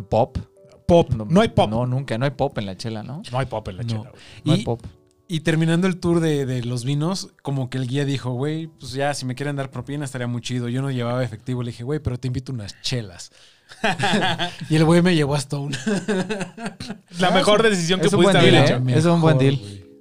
[0.09, 0.39] ¿Pop?
[0.87, 1.11] Pop.
[1.28, 1.68] No, hay pop.
[1.70, 2.16] No, No, nunca.
[2.18, 3.22] No hay pop en la chela, ¿no?
[3.32, 3.89] hay pop en la No.
[3.89, 4.22] chela, güey.
[4.45, 4.82] No Y- hay pop.
[5.28, 8.93] Y terminando el tour de, de los vinos, como que el guía dijo, güey, pues
[8.93, 10.68] ya, si me quieren dar propina estaría muy chido.
[10.68, 11.64] Yo no llevaba efectivo.
[11.64, 13.32] Le dije, güey, pero te invito unas chelas.
[14.70, 15.76] y el güey me llevó a Stone.
[17.18, 18.76] La mejor decisión que pudiste haber hecho.
[18.76, 18.82] ¿eh?
[18.95, 19.59] Es un buen deal.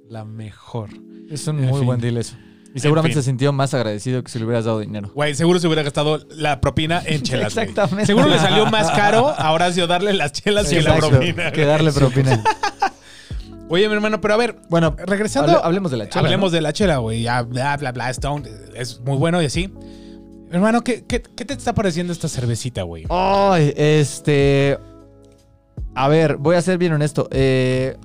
[0.08, 0.90] La mejor.
[1.28, 1.86] Es un En muy fin.
[1.86, 2.36] buen deal eso.
[2.76, 3.22] Y seguramente fin.
[3.22, 5.10] se sintió más agradecido que si le hubieras dado dinero.
[5.14, 7.54] Güey, seguro se hubiera gastado la propina en chelas.
[7.54, 7.66] güey.
[7.66, 8.06] Exactamente.
[8.06, 11.52] Seguro le salió más caro a Horacio darle las chelas que la Exacto, propina.
[11.52, 12.44] Que darle propina.
[13.68, 15.52] Oye, mi hermano, pero a ver, Bueno, regresando.
[15.52, 16.20] hable- hablemos de la chela.
[16.24, 16.54] Hablemos ¿no?
[16.56, 17.22] de la chela, güey.
[17.22, 18.48] Ya, bla, bla, bla, Stone.
[18.76, 19.72] Es muy bueno y así.
[20.52, 23.04] Hermano, ¿qué, qué, qué te está pareciendo esta cervecita, güey?
[23.10, 24.78] Ay, este.
[25.96, 27.26] A ver, voy a ser bien honesto.
[27.32, 27.96] Eh,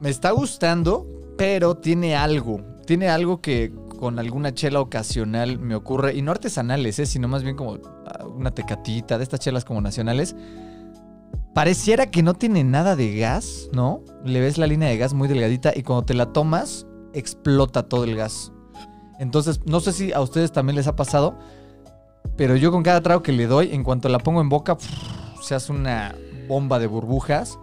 [0.00, 1.06] me está gustando,
[1.36, 2.62] pero tiene algo.
[2.86, 3.70] Tiene algo que
[4.00, 6.16] con alguna chela ocasional me ocurre.
[6.16, 9.80] Y no artesanales, eh, sino más bien como ah, una tecatita, de estas chelas como
[9.80, 10.34] nacionales.
[11.54, 14.02] Pareciera que no tiene nada de gas, ¿no?
[14.24, 18.04] Le ves la línea de gas muy delgadita y cuando te la tomas, explota todo
[18.04, 18.52] el gas.
[19.18, 21.38] Entonces, no sé si a ustedes también les ha pasado,
[22.36, 24.78] pero yo con cada trago que le doy, en cuanto la pongo en boca,
[25.42, 26.14] se hace una
[26.48, 27.58] bomba de burbujas.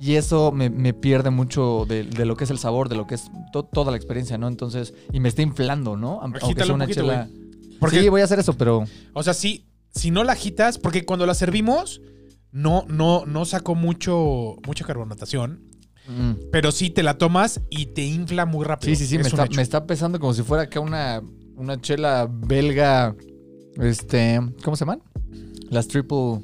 [0.00, 3.06] Y eso me, me pierde mucho de, de lo que es el sabor, de lo
[3.06, 4.48] que es to- toda la experiencia, ¿no?
[4.48, 6.20] Entonces, y me está inflando, ¿no?
[6.20, 7.28] Aunque sea un una poquito, chela.
[7.80, 8.84] Porque, Sí, voy a hacer eso, pero.
[9.12, 12.00] o sea, sí, si no la agitas, porque cuando la servimos,
[12.50, 15.60] no, no, no sacó mucho, mucha carbonatación,
[16.08, 16.32] mm.
[16.50, 18.94] pero sí te la tomas y te infla muy rápido.
[18.94, 21.22] Sí, sí, sí, Es me está, me está pesando como si fuera acá una,
[21.56, 23.14] una chela belga.
[23.80, 24.40] Este.
[24.64, 25.02] ¿Cómo se llaman?
[25.70, 26.40] Las triple.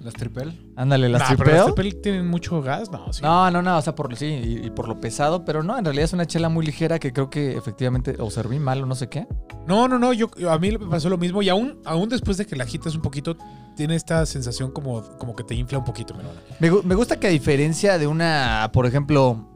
[0.00, 0.52] Las tripel.
[0.76, 1.54] Ándale, las Nah, pero triple.
[1.54, 3.20] las Triple tienen mucho gas, no, sí.
[3.22, 5.84] No, no, no, o sea, por sí, y, y por lo pesado, pero no, en
[5.84, 8.94] realidad es una chela muy ligera que creo que efectivamente o serví mal o no
[8.94, 9.26] sé qué.
[9.66, 12.46] No, no, no, yo, a mí me pasó lo mismo y aún, aún después de
[12.46, 13.36] que la agitas un poquito,
[13.76, 16.14] tiene esta sensación como, como que te infla un poquito.
[16.60, 19.48] Me, me gusta que a diferencia de una, por ejemplo,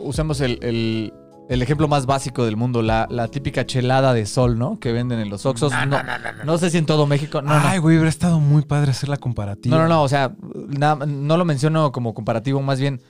[0.00, 1.12] usamos el, el-
[1.48, 4.78] el ejemplo más básico del mundo, la, la típica chelada de sol, ¿no?
[4.78, 5.72] Que venden en los Oxxos.
[5.86, 5.98] No,
[6.44, 7.42] no sé si en todo México.
[7.42, 7.60] No, no.
[7.68, 9.76] Ay, güey, hubiera estado muy padre hacer la comparativa.
[9.76, 10.34] No, no, no, o sea,
[10.68, 13.02] na- no lo menciono como comparativo, más bien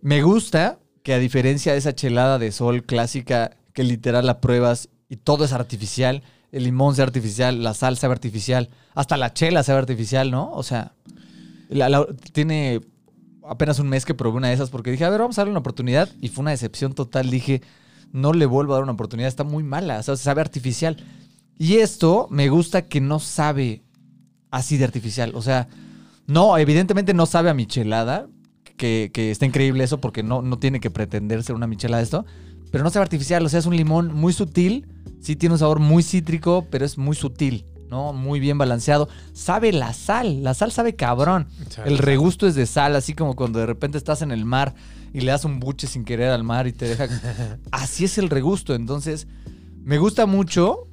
[0.00, 4.88] me gusta que a diferencia de esa chelada de sol clásica que literal la pruebas
[5.08, 9.62] y todo es artificial, el limón sea artificial, la sal sabe artificial, hasta la chela
[9.62, 10.50] sabe artificial, ¿no?
[10.52, 10.94] O sea,
[11.68, 12.80] la- la- tiene
[13.48, 15.52] apenas un mes que probé una de esas porque dije, a ver, vamos a darle
[15.52, 17.62] una oportunidad y fue una decepción total, dije,
[18.12, 20.96] no le vuelvo a dar una oportunidad, está muy mala, o sea, sabe artificial.
[21.58, 23.82] Y esto me gusta que no sabe
[24.50, 25.32] así de artificial.
[25.34, 25.68] O sea,
[26.26, 28.28] no, evidentemente no sabe a michelada,
[28.76, 32.26] que, está increíble eso porque no, no tiene que pretender ser una michelada esto,
[32.70, 34.86] pero no sabe artificial, o sea, es un limón muy sutil,
[35.20, 38.12] sí tiene un sabor muy cítrico, pero es muy sutil, ¿no?
[38.12, 39.08] Muy bien balanceado.
[39.32, 41.48] Sabe la sal, la sal sabe cabrón.
[41.84, 44.74] El regusto es de sal, así como cuando de repente estás en el mar
[45.12, 47.06] y le das un buche sin querer al mar y te deja...
[47.70, 49.26] Así es el regusto, entonces
[49.82, 50.88] me gusta mucho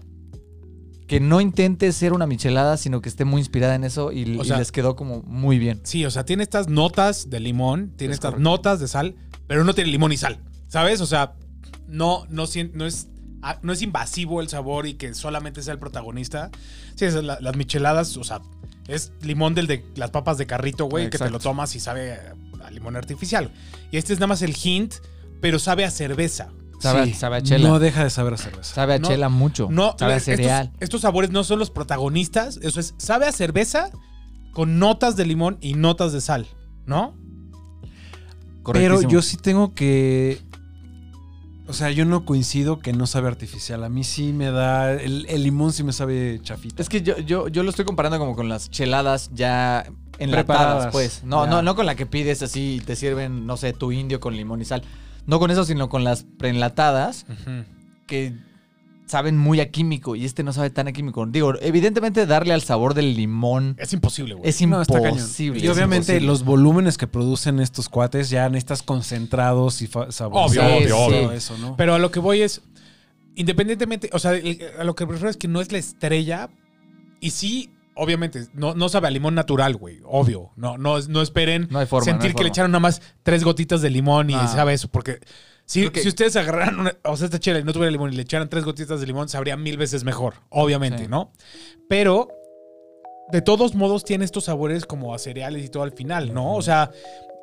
[1.08, 4.44] que no intente ser una michelada, sino que esté muy inspirada en eso y, O
[4.44, 5.82] y sea- les quedó como muy bien.
[5.84, 8.50] Sí, o sea, tiene estas notas de limón, tiene Es estas correcto.
[8.50, 9.16] notas de sal,
[9.48, 11.02] pero no tiene limón y sal, ¿sabes?
[11.02, 11.34] O sea,
[11.88, 13.08] no, no, no es...
[13.62, 16.50] No es invasivo el sabor y que solamente sea el protagonista.
[16.96, 18.42] Sí, esas la- las micheladas, o sea,
[18.88, 22.18] es limón del de las papas de carrito, güey, que te lo tomas y sabe
[22.64, 23.52] a limón artificial.
[23.92, 24.96] Y este es nada más el hint,
[25.42, 26.50] pero sabe a cerveza.
[26.80, 27.70] Sabe, Sí, sabe a chela.
[27.70, 28.74] No deja de saber a cerveza.
[28.76, 29.68] sabe a No, chela mucho.
[29.72, 30.72] No, sabe a estos, cereal.
[30.82, 32.58] estos sabores no son los protagonistas.
[32.62, 33.90] Eso es, sabe a cerveza
[34.52, 36.46] con notas de limón y notas de sal,
[36.86, 37.16] ¿no?
[38.72, 40.42] Pero yo sí tengo que.
[41.66, 43.84] O sea, yo no coincido que no sabe artificial.
[43.86, 44.92] A mí sí me da.
[44.94, 46.82] El, el limón sí me sabe chafita.
[46.82, 49.86] Es que yo, yo, yo lo estoy comparando como con las cheladas ya
[50.20, 50.92] enlatadas, Preparadas.
[50.92, 51.24] pues.
[51.24, 51.52] No, Ya.
[51.52, 54.36] no, no con la que pides así y te sirven, no sé, tu indio con
[54.36, 54.84] limón y sal.
[55.26, 57.26] No con eso, sino con las preenlatadas
[58.08, 58.34] que
[59.06, 61.26] saben muy a químico y este no sabe tan a químico.
[61.28, 64.50] Digo, evidentemente darle al sabor del limón Es imposible, güey.
[64.50, 65.18] es No, está cañón.
[65.20, 65.60] imposible.
[65.60, 66.28] Y es obviamente imposible.
[66.28, 70.18] los volúmenes que producen estos cuates ya necesitas concentrados y sabores.
[70.58, 71.32] Obvio, obvio, obvio.
[71.32, 71.76] Eso, ¿no?
[71.76, 72.62] Pero a lo que voy es,
[73.36, 74.32] independientemente, o sea,
[74.80, 76.50] a lo que me refiero es que no es la estrella
[77.20, 80.52] y sí, obviamente, no, no sabe a limón natural, güey, obvio.
[80.56, 83.44] No, no, no esperen No hay forma, sentir no que le echaron nada más tres
[83.44, 84.48] gotitas de limón y Ah.
[84.48, 85.20] sabe eso, porque
[85.66, 88.24] si, si ustedes agarraran una, o sea, esta chela y no tuviera limón y le
[88.24, 91.08] echaran tres gotitas de limón, sabría mil veces mejor, obviamente, Sí.
[91.10, 91.32] ¿no?
[91.90, 92.28] Pero,
[93.32, 96.54] de todos modos, tiene estos sabores como a cereales y todo al final, ¿no?
[96.56, 96.92] O sea,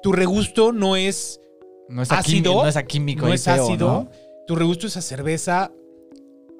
[0.02, 1.40] tu regusto no es
[1.88, 3.88] no es ácido, no es a químico, no es feo, ácido.
[3.88, 4.10] ¿no?
[4.46, 5.72] Tu regusto es a cerveza,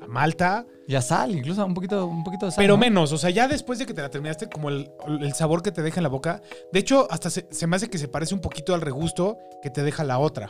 [0.00, 2.62] a malta, Y a sal, incluso un poquito, un poquito de sal.
[2.62, 2.80] pero ¿no?
[2.80, 3.12] menos.
[3.12, 4.90] O sea, ya después de que te la terminaste, como el,
[5.20, 6.42] el sabor que te deja en la boca.
[6.72, 9.70] De hecho, hasta se, se me hace que se parece un poquito al regusto que
[9.70, 10.48] te deja la otra.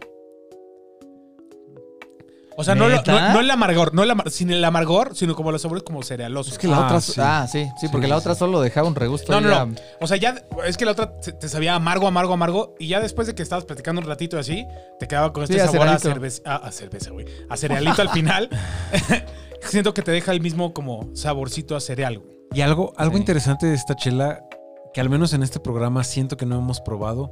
[2.61, 3.29] O sea, no, lo- ¿Neta?
[3.29, 6.03] no, no el amargor, no el amar- sin el amargor, sino como los sabores como
[6.03, 6.53] cerealosos.
[6.53, 7.01] Es que la Ah, otra.
[7.01, 7.13] sí.
[7.19, 8.21] Ah, sí, sí, porque Sí, la sí.
[8.21, 9.33] otra solo dejaba un regusto.
[9.33, 9.75] No, ahí no.
[10.01, 10.35] O sea, ya
[10.67, 12.75] es que la otra te, te sabía amargo, amargo, amargo.
[12.79, 14.67] Y ya después de que estabas platicando un ratito así,
[14.99, 16.09] te quedaba con este Sí, a sabor a cerealito.
[16.09, 16.43] cerveza.
[16.45, 17.27] A, a cerveza, güey.
[17.49, 18.49] A cerealito al final.
[19.63, 22.31] Siento que te deja el mismo como saborcito a cereal, güey.
[22.53, 23.21] Y algo, algo Sí.
[23.21, 24.45] interesante de esta chela,
[24.93, 27.31] que al menos en este programa siento que no hemos probado,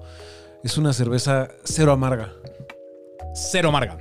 [0.63, 2.33] es una cerveza cero amarga.
[3.35, 3.99] Cero amarga.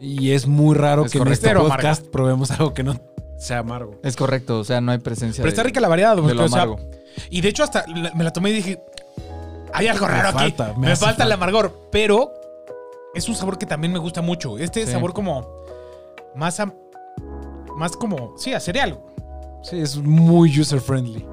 [0.00, 1.34] Y es muy raro Es que en correcto.
[1.46, 2.94] este Cero podcast probemos algo que no
[3.38, 3.98] sea amargo.
[4.02, 5.42] Es correcto, o sea, no hay presencia.
[5.42, 6.78] Pero está rica la variedad, de lo o sea, amargo.
[7.30, 7.84] y de hecho hasta
[8.14, 8.80] me la tomé y dije,
[9.72, 10.38] hay algo Me raro aquí.
[10.38, 12.32] falta, me me falta el amargor, pero
[13.14, 14.58] es un sabor que también me gusta mucho.
[14.58, 14.92] Este Sí.
[14.92, 15.46] sabor como
[16.34, 16.72] más a-
[17.76, 18.98] más como, sí, a cereal.
[19.62, 21.26] Sí, es muy user friendly.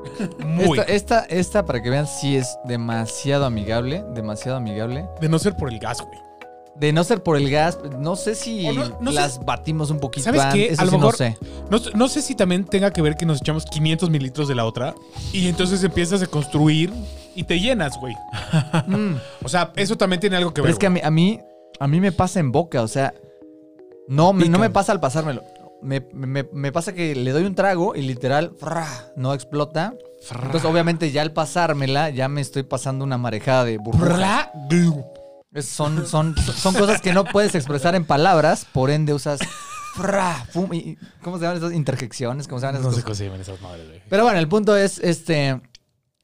[0.44, 0.78] Muy.
[0.78, 4.02] Esta, esta, esta, para que vean, sí es demasiado amigable.
[4.14, 5.06] Demasiado amigable.
[5.20, 6.18] De no ser por el gas, güey.
[6.80, 10.24] De no ser por el gas, no sé si no- sé- las batimos un poquito.
[10.24, 10.66] ¿Sabes qué?
[10.72, 11.38] Eso A lo sí mejor- no sé.
[11.70, 14.64] No, no sé si también tenga que ver que nos echamos 500 mililitros de la
[14.64, 14.94] otra
[15.32, 16.90] y entonces empiezas a construir
[17.34, 18.14] y te llenas, güey.
[18.86, 20.72] Mm, O sea, eso también tiene algo que Pero ver.
[20.72, 21.38] es que a mí, a mí,
[21.78, 23.12] a mí me pasa en boca, o sea,
[24.08, 25.42] no, me- no me pasa al pasármelo.
[25.82, 29.94] Me, me- me pasa que le doy un trago y literal, fra, no explota.
[30.30, 34.50] Entonces, obviamente, ya al pasármela, ya me estoy pasando una marejada de burbujas.
[35.52, 39.40] Es- son, son, son cosas que no puedes expresar en palabras, por ende usas.
[39.96, 42.46] fra, fum, y- ¿Cómo se llaman esas interjecciones?
[42.46, 43.04] ¿Cómo se llaman esas No sé cosas?
[43.04, 44.00] cómo se llaman esas madres, güey.
[44.08, 45.60] Pero bueno, el punto es, este,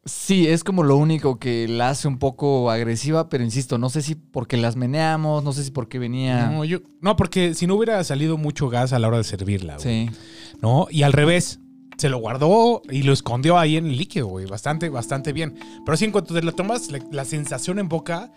[0.04, 4.02] sí, es como lo único que la hace un poco agresiva, pero insisto, no sé
[4.02, 6.46] si porque las meneamos, no sé si porque venía...
[6.46, 9.76] No, yo- no, porque si no hubiera salido mucho gas a la hora de servirla,
[9.78, 10.06] güey.
[10.08, 10.16] sí.
[10.62, 10.86] ¿No?
[10.88, 11.58] Y al revés,
[11.98, 14.46] se lo guardó y lo escondió ahí en el líquido, güey.
[14.46, 15.58] Bastante, bastante bien.
[15.84, 18.30] Pero sí, en cuanto te la tomas, la, la sensación en boca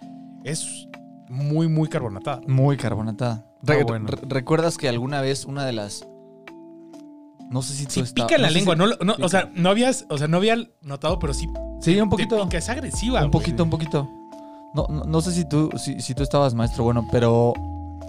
[0.49, 0.87] es
[1.29, 2.41] muy, muy carbonatada.
[2.47, 3.45] Muy carbonatada.
[3.61, 4.07] Re- Ah, bueno.
[4.07, 6.07] re- ¿Recuerdas que alguna vez una de las...
[7.49, 8.75] No sé si tú Sí, pica en la no lengua.
[8.75, 8.87] si- No,
[9.17, 11.47] no, o sea, no habías, o sea, no había notado, pero sí
[11.81, 12.43] Sí, un poquito.
[12.43, 12.57] pica.
[12.57, 13.31] Es agresiva, Un güey.
[13.31, 14.07] poquito, un poquito.
[14.75, 17.53] No, no, no sé si tú, si, si tú estabas maestro, bueno, pero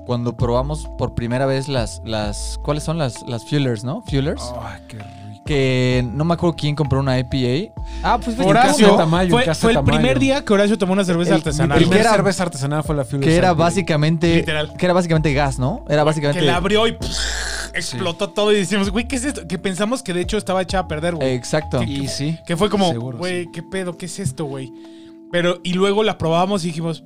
[0.05, 4.03] cuando probamos por primera vez las, las, ¿cuáles son las, las Fuelers, no?
[4.03, 4.43] Fuelers.
[4.61, 5.11] Ay, qué rico.
[5.51, 7.72] Que no me acuerdo quién compró una IPA.
[8.05, 8.94] Ah, pues fuiste Horacio.
[8.94, 11.68] Tamayo, fue, fue el primer día que Horacio tomó una cerveza El- Mi artesanal.
[11.78, 11.88] güey.
[11.88, 14.72] primera era- cerveza artesanal fue la Fuel Que era básicamente, Literal.
[14.78, 15.84] que era básicamente gas, ¿no?
[15.88, 16.38] Era básicamente.
[16.38, 17.09] Que la abrió y pff,
[17.74, 19.48] explotó todo y decimos, güey, ¿qué es esto?
[19.48, 21.34] Que pensamos que de hecho estaba echada a perder, güey.
[21.34, 21.82] Exacto.
[21.82, 22.38] Y sí.
[22.46, 23.98] Que fue como, Seguro, güey, ¿qué pedo?
[23.98, 24.72] ¿Qué es esto, güey?
[25.32, 27.03] Pero, y luego la probamos y dijimos,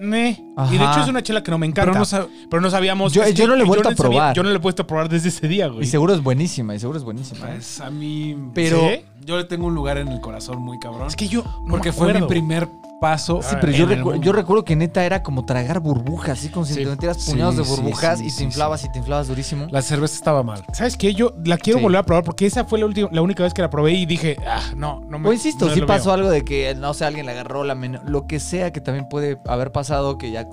[0.00, 1.92] Y de hecho es una chela que no me encanta.
[1.92, 3.12] Pero Pero no no, sab- sabíamos.
[3.12, 4.34] Yo- no le he vuelto a sabía- probar.
[4.36, 5.84] yo no le he puesto a probar desde ese día, güey.
[5.84, 7.46] Y seguro es buenísima, y seguro es buenísima.
[7.50, 7.52] ¿eh?
[7.56, 8.36] Pues a mí.
[8.54, 9.00] Pero- ¿Sí?
[9.24, 11.06] Yo le tengo un lugar en el corazón muy cabrón.
[11.06, 11.42] Es que yo.
[11.42, 12.66] no porque me fue mi primer
[13.00, 13.40] paso.
[13.42, 16.74] Sí, pero yo, recu- yo recuerdo que neta era como tragar burbujas, así como si
[16.74, 16.84] Sí.
[16.84, 19.66] te metieras Sí, puñados de burbujas sí, y te inflabas y te inflabas durísimo.
[19.70, 20.64] La cerveza estaba mal.
[20.72, 21.14] ¿Sabes qué?
[21.14, 21.82] Yo la quiero Sí.
[21.82, 24.06] volver a probar porque esa fue la, última, la única vez que la probé y
[24.06, 25.28] dije, ah, no, no me.
[25.28, 26.14] O insisto, no sí pasó veo.
[26.14, 29.08] algo de que, no sé, alguien le agarró la men- lo que sea que también
[29.08, 30.46] puede haber pasado, que ya,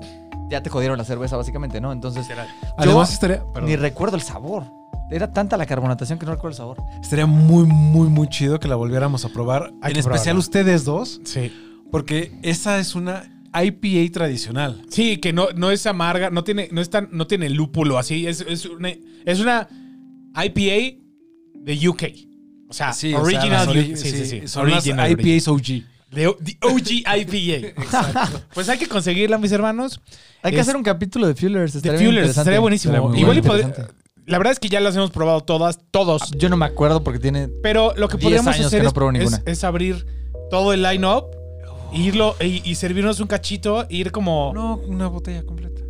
[0.50, 1.92] ya te jodieron la cerveza, básicamente, ¿no?
[1.92, 2.48] Entonces, Literal.
[2.78, 4.64] Además, estaría, perdón, ni recuerdo el sabor.
[5.10, 6.76] Era tanta la carbonatación que no recuerdo el sabor.
[7.02, 9.70] estaría muy, muy, muy chido que la volviéramos a probar.
[9.82, 10.04] Hay en especial
[10.36, 10.38] probarla.
[10.40, 11.20] ustedes dos.
[11.24, 11.50] Sí.
[11.90, 14.82] Porque esa es una IPA tradicional.
[14.90, 18.26] Sí, que no, no es amarga, no tiene, no es tan- no tiene lúpulo así.
[18.26, 18.90] Es, es una,
[19.24, 19.68] es una
[20.34, 20.98] IPA
[21.54, 22.02] de UK.
[22.68, 23.96] O sea, Sí, o sea, original ori-.
[23.96, 24.48] Sí, sí, sí.
[24.48, 25.82] Son las Original, IPAs OG.
[26.10, 28.30] The OG IPA.
[28.54, 30.00] Pues hay que conseguirla, mis hermanos.
[30.42, 31.72] Hay que hacer un capítulo de Fuelers.
[31.72, 32.94] De estaría Fuelers, estaría buenísimo.
[32.94, 33.72] Estaría muy Igual y bueno.
[34.26, 36.30] La verdad es que ya las hemos probado todas, todos.
[36.36, 37.48] Yo no me acuerdo porque tiene.
[37.62, 40.04] Pero lo que 10 podríamos hacer que no es, es abrir
[40.50, 41.24] todo el line-up,
[41.92, 44.52] irlo y, y servirnos un cachito, ir como.
[44.54, 45.80] No, una botella completa.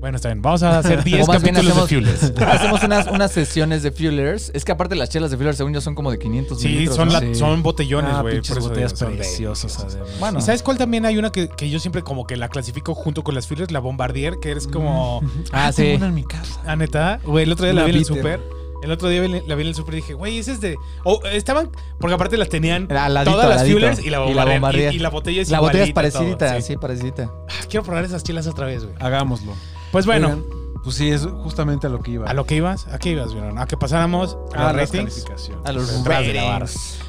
[0.00, 0.42] Bueno, está bien.
[0.42, 2.42] Vamos a hacer 10 O más bien capítulos hacemos, de Fuelers.
[2.60, 4.50] hacemos unas, unas sesiones de Fuelers.
[4.52, 6.96] Es que aparte las chelas de Fuelers, según yo, son como de 500 Sí, mililitros,
[6.96, 7.14] son, ¿no?
[7.14, 7.34] la- Sí.
[7.34, 8.36] son botellones, Ah, güey.
[8.36, 10.08] eso botellas digo, preciosas, además.
[10.20, 10.38] Bueno.
[10.40, 13.24] ¿Y sabes cuál también hay una que, que yo siempre como que la clasifico junto
[13.24, 13.70] con las Fuelers?
[13.72, 15.22] La Bombardier, que es como...
[15.52, 15.82] Ah, sí.
[15.84, 16.60] tengo una en mi casa.
[16.66, 17.20] Ah, neta.
[17.24, 18.40] Güey, el otro día la Una vi en el súper.
[18.84, 20.76] El otro día la vi en el súper y dije, güey, ese es de...
[21.04, 21.70] O estaban...
[21.98, 23.62] Porque aparte las tenían ladito, todas las.
[23.62, 24.92] Fuelers y la Bombardier.
[24.92, 26.62] Y, y la botella es La botella es todo, parecidita, sí.
[26.62, 27.30] sí, parecidita.
[27.48, 28.94] Ah, quiero probar esas chelas otra vez, güey.
[29.00, 29.54] Hagámoslo.
[29.90, 30.44] Pues bueno, Oigan,
[30.84, 32.28] pues sí, es justamente a lo que iba.
[32.28, 32.86] ¿a lo que ibas?
[32.88, 33.58] ¿A qué ibas, vieron?
[33.58, 35.24] ¿A que pasáramos Ah, los las ratings?
[35.64, 36.66] A los Detrás de la barra.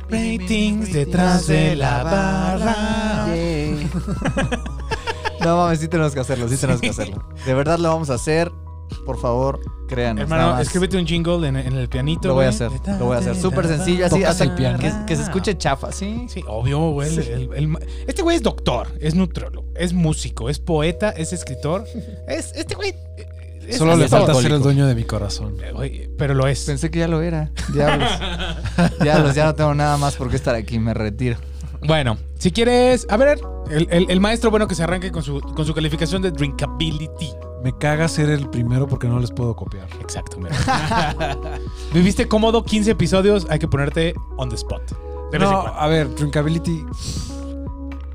[0.10, 3.28] Ratings detrás de la barra.
[5.42, 7.24] No mames, sí tenemos que hacerlo, sí tenemos que hacerlo.
[7.46, 8.52] De verdad lo vamos a hacer.
[9.06, 10.24] Por favor, créanos.
[10.24, 10.62] Hermano, más.
[10.64, 12.28] escribete un jingle en, en el pianito.
[12.30, 12.56] Lo voy a güey.
[12.68, 13.36] hacer, lo voy a hacer.
[13.36, 14.80] Súper sencillo, así, Tocas hasta el piano.
[14.80, 16.26] Que, que se escuche chafa, ¿sí?
[16.28, 17.10] Sí, obvio, güey.
[17.16, 17.78] el- el- el-
[18.08, 21.86] este güey es doctor, es nutriólogo, es músico, es poeta, es escritor.
[22.28, 22.90] Es, este güey.
[23.18, 23.28] eh,
[23.68, 24.26] es- Solo es le todo.
[24.26, 25.58] falta ser el dueño de mi corazón.
[25.64, 26.66] Eh, güey, Pero lo es.
[26.66, 27.52] Pensé que ya lo era.
[27.74, 28.10] Diablos.
[29.02, 31.38] Diablos, ya no tengo nada más por qué estar aquí, me retiro.
[31.88, 33.06] Bueno, si quieres.
[33.10, 36.22] A ver, el, el- el maestro bueno que se arranque con su, con su calificación
[36.22, 37.32] de drinkability.
[37.64, 39.88] Me caga ser el primero porque no les puedo copiar.
[40.00, 40.56] Exacto, mira.
[41.94, 44.84] Viviste cómodo 15 episodios, hay que ponerte on the spot.
[45.32, 45.80] De vez en No, cuando.
[45.80, 46.86] a ver, drinkability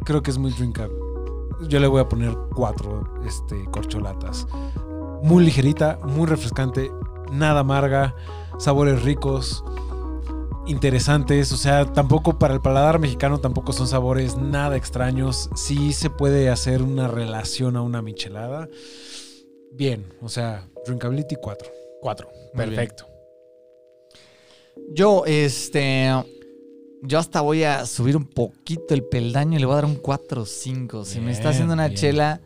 [0.05, 0.95] creo que es muy drinkable.
[1.69, 4.47] Yo le voy a poner cuatro este, corcholatas.
[5.23, 6.91] Muy ligerita, muy refrescante,
[7.33, 8.15] nada amarga,
[8.59, 9.63] sabores ricos,
[10.71, 11.53] interesantes.
[11.53, 15.51] O sea, tampoco para el paladar mexicano tampoco son sabores nada extraños.
[15.55, 18.69] Sí se puede hacer una relación a una michelada.
[19.73, 21.69] Bien, o sea, drinkability 4.
[22.01, 22.29] Cuatro.
[22.55, 22.77] Muy bien.
[22.77, 23.07] Perfecto.
[24.93, 26.11] Yo, este.
[27.03, 29.97] Yo hasta voy a subir un poquito el peldaño y le voy a dar un
[29.97, 31.05] 4 o 5.
[31.07, 31.99] Si me está haciendo una bien.
[31.99, 32.41] chela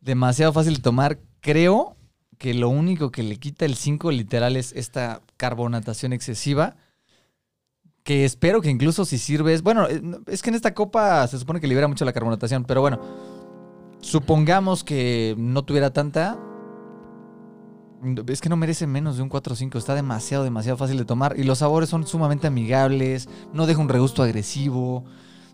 [0.00, 1.96] demasiado fácil de tomar, creo
[2.38, 6.76] que lo único que le quita el 5 literal es esta carbonatación excesiva.
[8.04, 9.62] Que espero que incluso si sirves.
[9.62, 12.82] Bueno, eh, es que en esta copa se supone que libera mucho la carbonatación, pero
[12.82, 13.00] bueno.
[14.00, 16.38] Supongamos que no tuviera tanta.
[18.26, 19.78] Es que no merece menos de un 4 o 5.
[19.78, 21.38] Está demasiado, demasiado fácil de tomar.
[21.38, 23.26] Y los sabores son sumamente amigables.
[23.54, 25.06] No deja un regusto agresivo.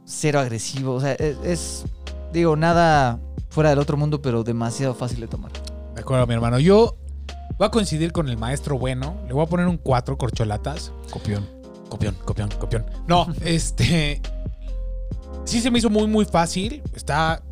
[0.05, 0.95] Cero agresivo.
[0.95, 1.85] O sea, es, es,
[2.33, 3.21] digo, nada
[3.51, 5.53] fuera del otro mundo, pero demasiado fácil de tomar.
[5.95, 6.59] De acuerdo, mi hermano.
[6.59, 6.97] Yo
[7.57, 9.15] voy a coincidir con el maestro bueno.
[9.29, 10.93] Le voy a poner un 4 corcholatas.
[11.13, 11.60] Copión.
[11.91, 12.87] Copión, copión, copión.
[13.07, 14.23] No, este.
[15.45, 16.83] Sí se me hizo muy, muy fácil.
[16.95, 17.43] Está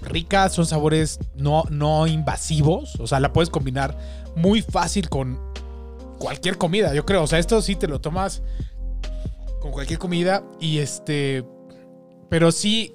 [0.00, 2.98] rica, son sabores no, no invasivos.
[3.00, 3.98] O sea, la puedes combinar
[4.36, 5.38] muy fácil con
[6.18, 7.24] cualquier comida, yo creo.
[7.24, 8.42] O sea, esto sí te lo tomas
[9.60, 10.44] con cualquier comida.
[10.60, 11.44] Y este.
[12.30, 12.94] Pero sí.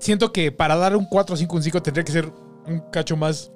[0.00, 2.32] Siento que para dar un 4, 5, un 5 tendría que ser
[2.66, 3.52] un cacho más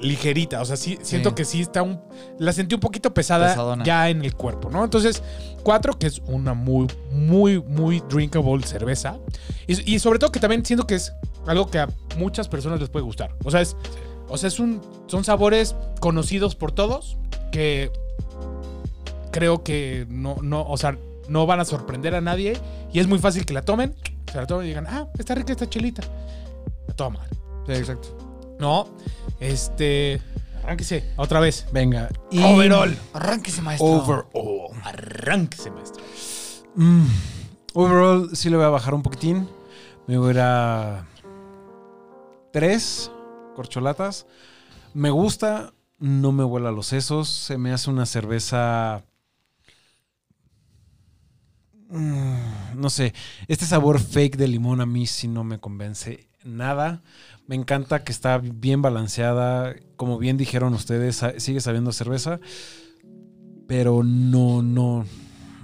[0.00, 0.60] ligerita.
[0.60, 1.34] O sea, sí, siento Sí.
[1.36, 2.00] que sí está un.
[2.38, 3.84] La sentí un poquito pesada Pesadona.
[3.84, 4.84] ya en el cuerpo, ¿no?
[4.84, 5.22] Entonces,
[5.62, 9.18] 4, que es una muy, muy, muy drinkable cerveza.
[9.66, 11.12] Y, y sobre todo que también siento que es
[11.46, 13.34] algo que a muchas personas les puede gustar.
[13.44, 13.76] O sea, es.
[14.28, 17.18] O sea, es un, son sabores conocidos por todos
[17.52, 17.90] que
[19.30, 20.96] creo que no, no, o sea,
[21.28, 22.56] no van a sorprender a nadie
[22.92, 23.94] y es muy fácil que la tomen,
[24.32, 26.02] se la tomen y digan, ah, está rica esta chelita.
[27.66, 28.16] Sí, exacto.
[28.64, 28.88] No,
[29.40, 30.22] este,
[30.62, 31.66] arránquese otra vez.
[31.70, 32.08] Venga.
[32.30, 32.96] y- Overall.
[33.12, 33.86] Arránquese, maestro.
[33.86, 34.70] Overall.
[34.82, 36.02] Arránquese, maestro.
[36.74, 37.04] Mm,
[37.74, 39.46] overall, sí le voy a bajar un poquitín.
[40.06, 41.06] Me voy a ir a
[42.54, 43.10] tres
[43.54, 44.24] corcholatas.
[44.94, 47.28] Me gusta, no me vuela los sesos.
[47.28, 49.04] Se me hace una cerveza.
[51.90, 53.12] mm, No sé,
[53.46, 57.02] este sabor fake de limón a mí sí no me convence nada.
[57.46, 59.74] Me encanta que está bien balanceada.
[59.96, 62.40] Como bien dijeron ustedes, sigue sabiendo a cerveza.
[63.66, 65.04] Pero no, no.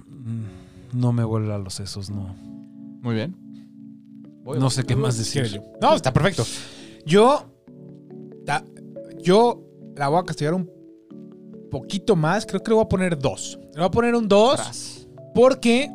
[0.09, 2.35] mm, No me vuela los sesos, no.
[3.03, 3.35] Muy bien.
[4.43, 4.70] Voy, No voy.
[4.70, 5.61] sé qué más decir.
[5.81, 6.45] No, está perfecto.
[7.07, 7.47] Yo,
[8.45, 8.64] ta-
[9.22, 9.62] yo
[9.97, 10.70] la voy a castigar un
[11.70, 12.45] poquito más.
[12.47, 13.59] Creo que le voy a poner dos.
[13.72, 15.91] Le voy a poner un dos porque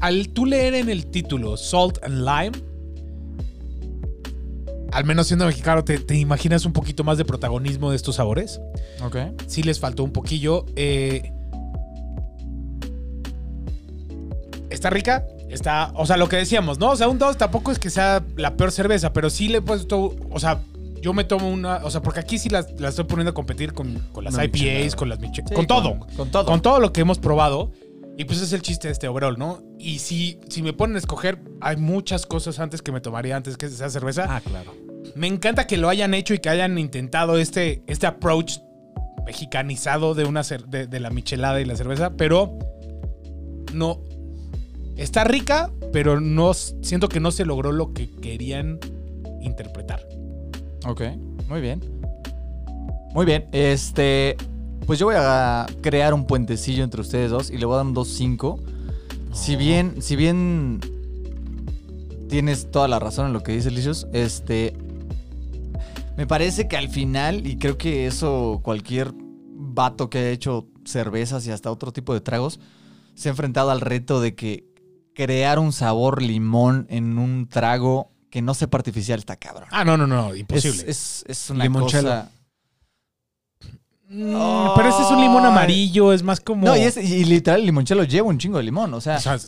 [0.00, 2.52] al tú leer en el título Salt and Lime,
[4.92, 8.60] al menos siendo mexicano, te, te imaginas un poquito más de protagonismo de estos sabores.
[9.04, 9.16] Ok.
[9.46, 10.64] Sí les faltó un poquillo.
[10.76, 11.32] eh,
[14.70, 15.24] está rica.
[15.48, 16.90] Está, o sea, lo que decíamos, ¿no?
[16.90, 19.62] O sea, un 2 tampoco es que sea la peor cerveza, pero sí le he
[19.62, 20.60] puesto, o sea,
[21.02, 23.72] yo me tomo una, o sea, porque aquí sí las, las estoy poniendo a competir
[23.72, 25.98] con, con las IPAs, con las miche- Sí, con todo.
[26.16, 26.44] Con todo.
[26.46, 27.72] Con todo lo que hemos probado.
[28.20, 29.62] Y pues es el chiste de este overall, ¿no?
[29.78, 33.56] Y si, si me ponen a escoger, hay muchas cosas antes que me tomaría antes
[33.56, 34.26] que esa cerveza.
[34.28, 34.74] Ah, claro.
[35.14, 38.58] Me encanta que lo hayan hecho y que hayan intentado este, este approach
[39.24, 42.58] mexicanizado de, una de, de la michelada y la cerveza, pero
[43.72, 44.02] no.
[44.98, 48.80] Está rica, pero no siento que no se logró lo que querían
[49.40, 50.06] interpretar.
[50.84, 51.04] Ok,
[51.48, 51.80] muy bien.
[53.14, 54.36] Muy bien, este.
[54.86, 57.86] Pues yo voy a crear un puentecillo entre ustedes dos y le voy a dar
[57.86, 58.60] un 2-5.
[59.32, 60.80] Si bien, si bien
[62.28, 64.74] tienes toda la razón en lo que dice Licious, este.
[66.16, 71.46] Me parece que al final, y creo que eso cualquier vato que haya hecho cervezas
[71.46, 72.58] y hasta otro tipo de tragos,
[73.14, 74.66] se ha enfrentado al reto de que
[75.14, 79.68] crear un sabor limón en un trago que no sepa artificial está cabrón.
[79.70, 80.84] Ah, no, no, no, imposible.
[80.86, 82.02] es, es una Limoncello.
[82.08, 82.30] cosa.
[84.12, 86.66] Mm, pero ese es un limón amarillo, es más como.
[86.66, 89.20] No, y, es, y literal el limoncello lleva un chingo de limón, o sea, O
[89.20, 89.38] sea,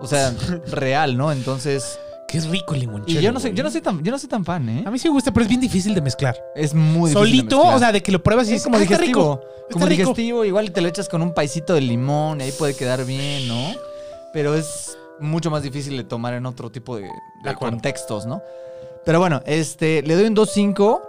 [0.00, 0.32] o sea,
[0.68, 1.32] real, ¿no?
[1.32, 1.98] Entonces,
[2.32, 3.18] es rico el limoncello.
[3.20, 3.56] y yo no sé, güey.
[3.58, 4.84] yo no soy tan, yo no soy tan fan, ¿eh?
[4.86, 6.34] A mí sí me gusta, pero es bien difícil de mezclar.
[6.54, 9.34] Es muy difícil Solito, o sea, de que lo pruebas y es como "Ah, digestivo,
[9.34, 10.00] rico, está como rico".
[10.02, 13.48] digestivo, igual te lo echas con un paisito de limón y ahí puede quedar bien,
[13.48, 13.72] ¿no?
[14.32, 17.10] Pero es mucho más difícil de tomar en otro tipo de,
[17.44, 18.40] de contextos, ¿no?
[19.04, 21.00] Pero bueno, este, le doy un 2.5.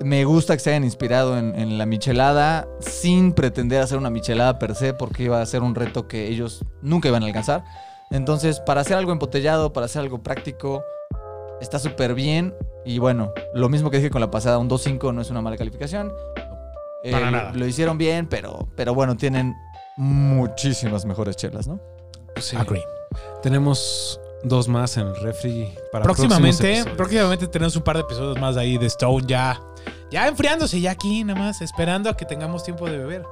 [0.00, 4.58] Me gusta que se hayan inspirado en, en la michelada sin pretender hacer una michelada
[4.58, 7.64] per se porque iba a ser un reto que ellos nunca iban a alcanzar.
[8.10, 10.84] Entonces, para hacer algo embotellado, para hacer algo práctico,
[11.60, 12.54] está súper bien.
[12.84, 15.56] Y bueno, lo mismo que dije con la pasada, un 2.5 no es una mala
[15.56, 16.12] calificación.
[17.02, 17.52] Eh, Para lo- nada.
[17.54, 19.54] Lo hicieron bien, pero, pero bueno, tienen
[19.96, 21.80] muchísimas mejores chelas, ¿no?
[22.36, 22.56] Sí.
[22.56, 22.82] Agree.
[23.42, 28.56] Tenemos dos más en el refri para Próximamente, próximamente tenemos un par de episodios más
[28.56, 29.60] ahí de Stone ya.
[30.10, 33.24] Ya enfriándose, ya aquí nada más, esperando a que tengamos tiempo de beber.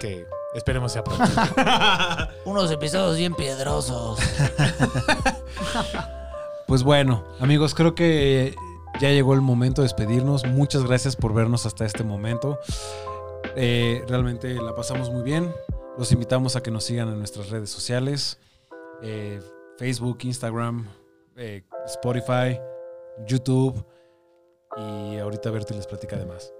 [0.00, 1.24] Que esperemos sea pronto.
[2.44, 4.18] Unos episodios bien piedrosos.
[6.66, 8.56] Pues bueno, amigos, creo que
[9.00, 10.44] ya llegó el momento de despedirnos.
[10.46, 12.58] Muchas gracias por vernos hasta este momento.
[13.54, 15.54] Eh, realmente la pasamos muy bien.
[15.96, 18.38] Los invitamos a que nos sigan en nuestras redes sociales.
[19.02, 19.40] eh,
[19.78, 20.88] Facebook, Instagram,
[21.36, 22.58] eh, Spotify,
[23.26, 23.84] YouTube.
[24.78, 26.52] Y ahorita Berti les platica de más.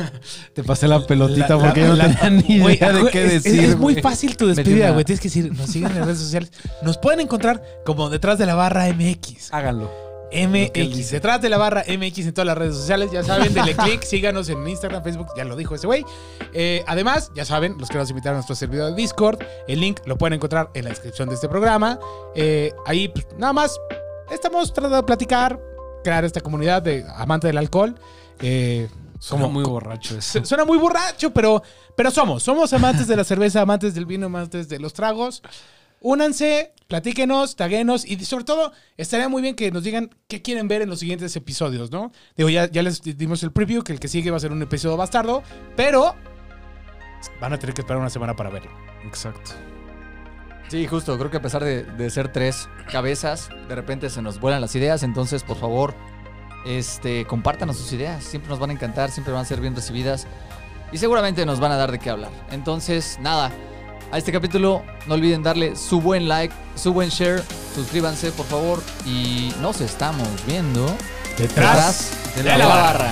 [0.52, 3.44] Te pasé la pelotita La- la- porque yo no tenía ni idea de qué es-
[3.44, 3.64] decir.
[3.64, 5.04] Es, muy fácil tu despedida, güey.
[5.04, 6.50] Tienes que decir, nos siguen en las redes sociales.
[6.82, 9.52] Nos pueden encontrar como detrás de la barra MX.
[9.54, 9.90] Háganlo.
[10.30, 11.10] que MX.
[11.12, 13.10] Detrás de la barra MX en todas las redes sociales.
[13.10, 15.28] Ya saben, denle click, síganos en Instagram, Facebook.
[15.36, 16.04] Ya lo dijo ese güey.
[16.52, 19.38] Eh, además, ya saben, los queremos invitar a nuestro servidor de Discord.
[19.66, 21.98] El link lo pueden encontrar en la descripción de este programa.
[22.34, 23.78] Eh, ahí, pues, nada más,
[24.30, 25.58] estamos tratando de platicar,
[26.02, 27.94] crear esta comunidad de amantes del alcohol.
[28.40, 28.88] Eh,
[29.28, 30.40] como- muy borracho eso.
[30.40, 31.62] Su- Suena muy borracho, pero,
[31.96, 32.42] pero somos.
[32.42, 35.42] Somos amantes de la cerveza, amantes del vino, amantes de los tragos.
[36.00, 40.82] Únanse, platíquenos, taguenos y sobre todo estaría muy bien que nos digan qué quieren ver
[40.82, 42.10] en los siguientes episodios, ¿no?
[42.36, 44.60] Digo, ya, ya les dimos el preview, que el que sigue va a ser un
[44.62, 45.44] episodio bastardo,
[45.76, 46.16] pero
[47.40, 48.72] van a tener que esperar una semana para verlo.
[49.04, 49.52] Exacto.
[50.72, 51.18] Sí, justo.
[51.18, 54.74] Creo que a pesar de, de ser tres cabezas, de repente se nos vuelan las
[54.74, 55.02] ideas.
[55.02, 55.92] Entonces, por favor,
[56.64, 58.24] este, compártanos sus ideas.
[58.24, 60.26] Siempre nos van a encantar, siempre van a ser bien recibidas.
[60.90, 62.30] Y seguramente nos van a dar de qué hablar.
[62.50, 63.52] Entonces, nada.
[64.12, 67.42] A este capítulo no olviden darle su buen like, su buen share.
[67.74, 68.82] Suscríbanse, por favor.
[69.04, 70.86] Y nos estamos viendo
[71.36, 73.10] Detrás de la, de la barra.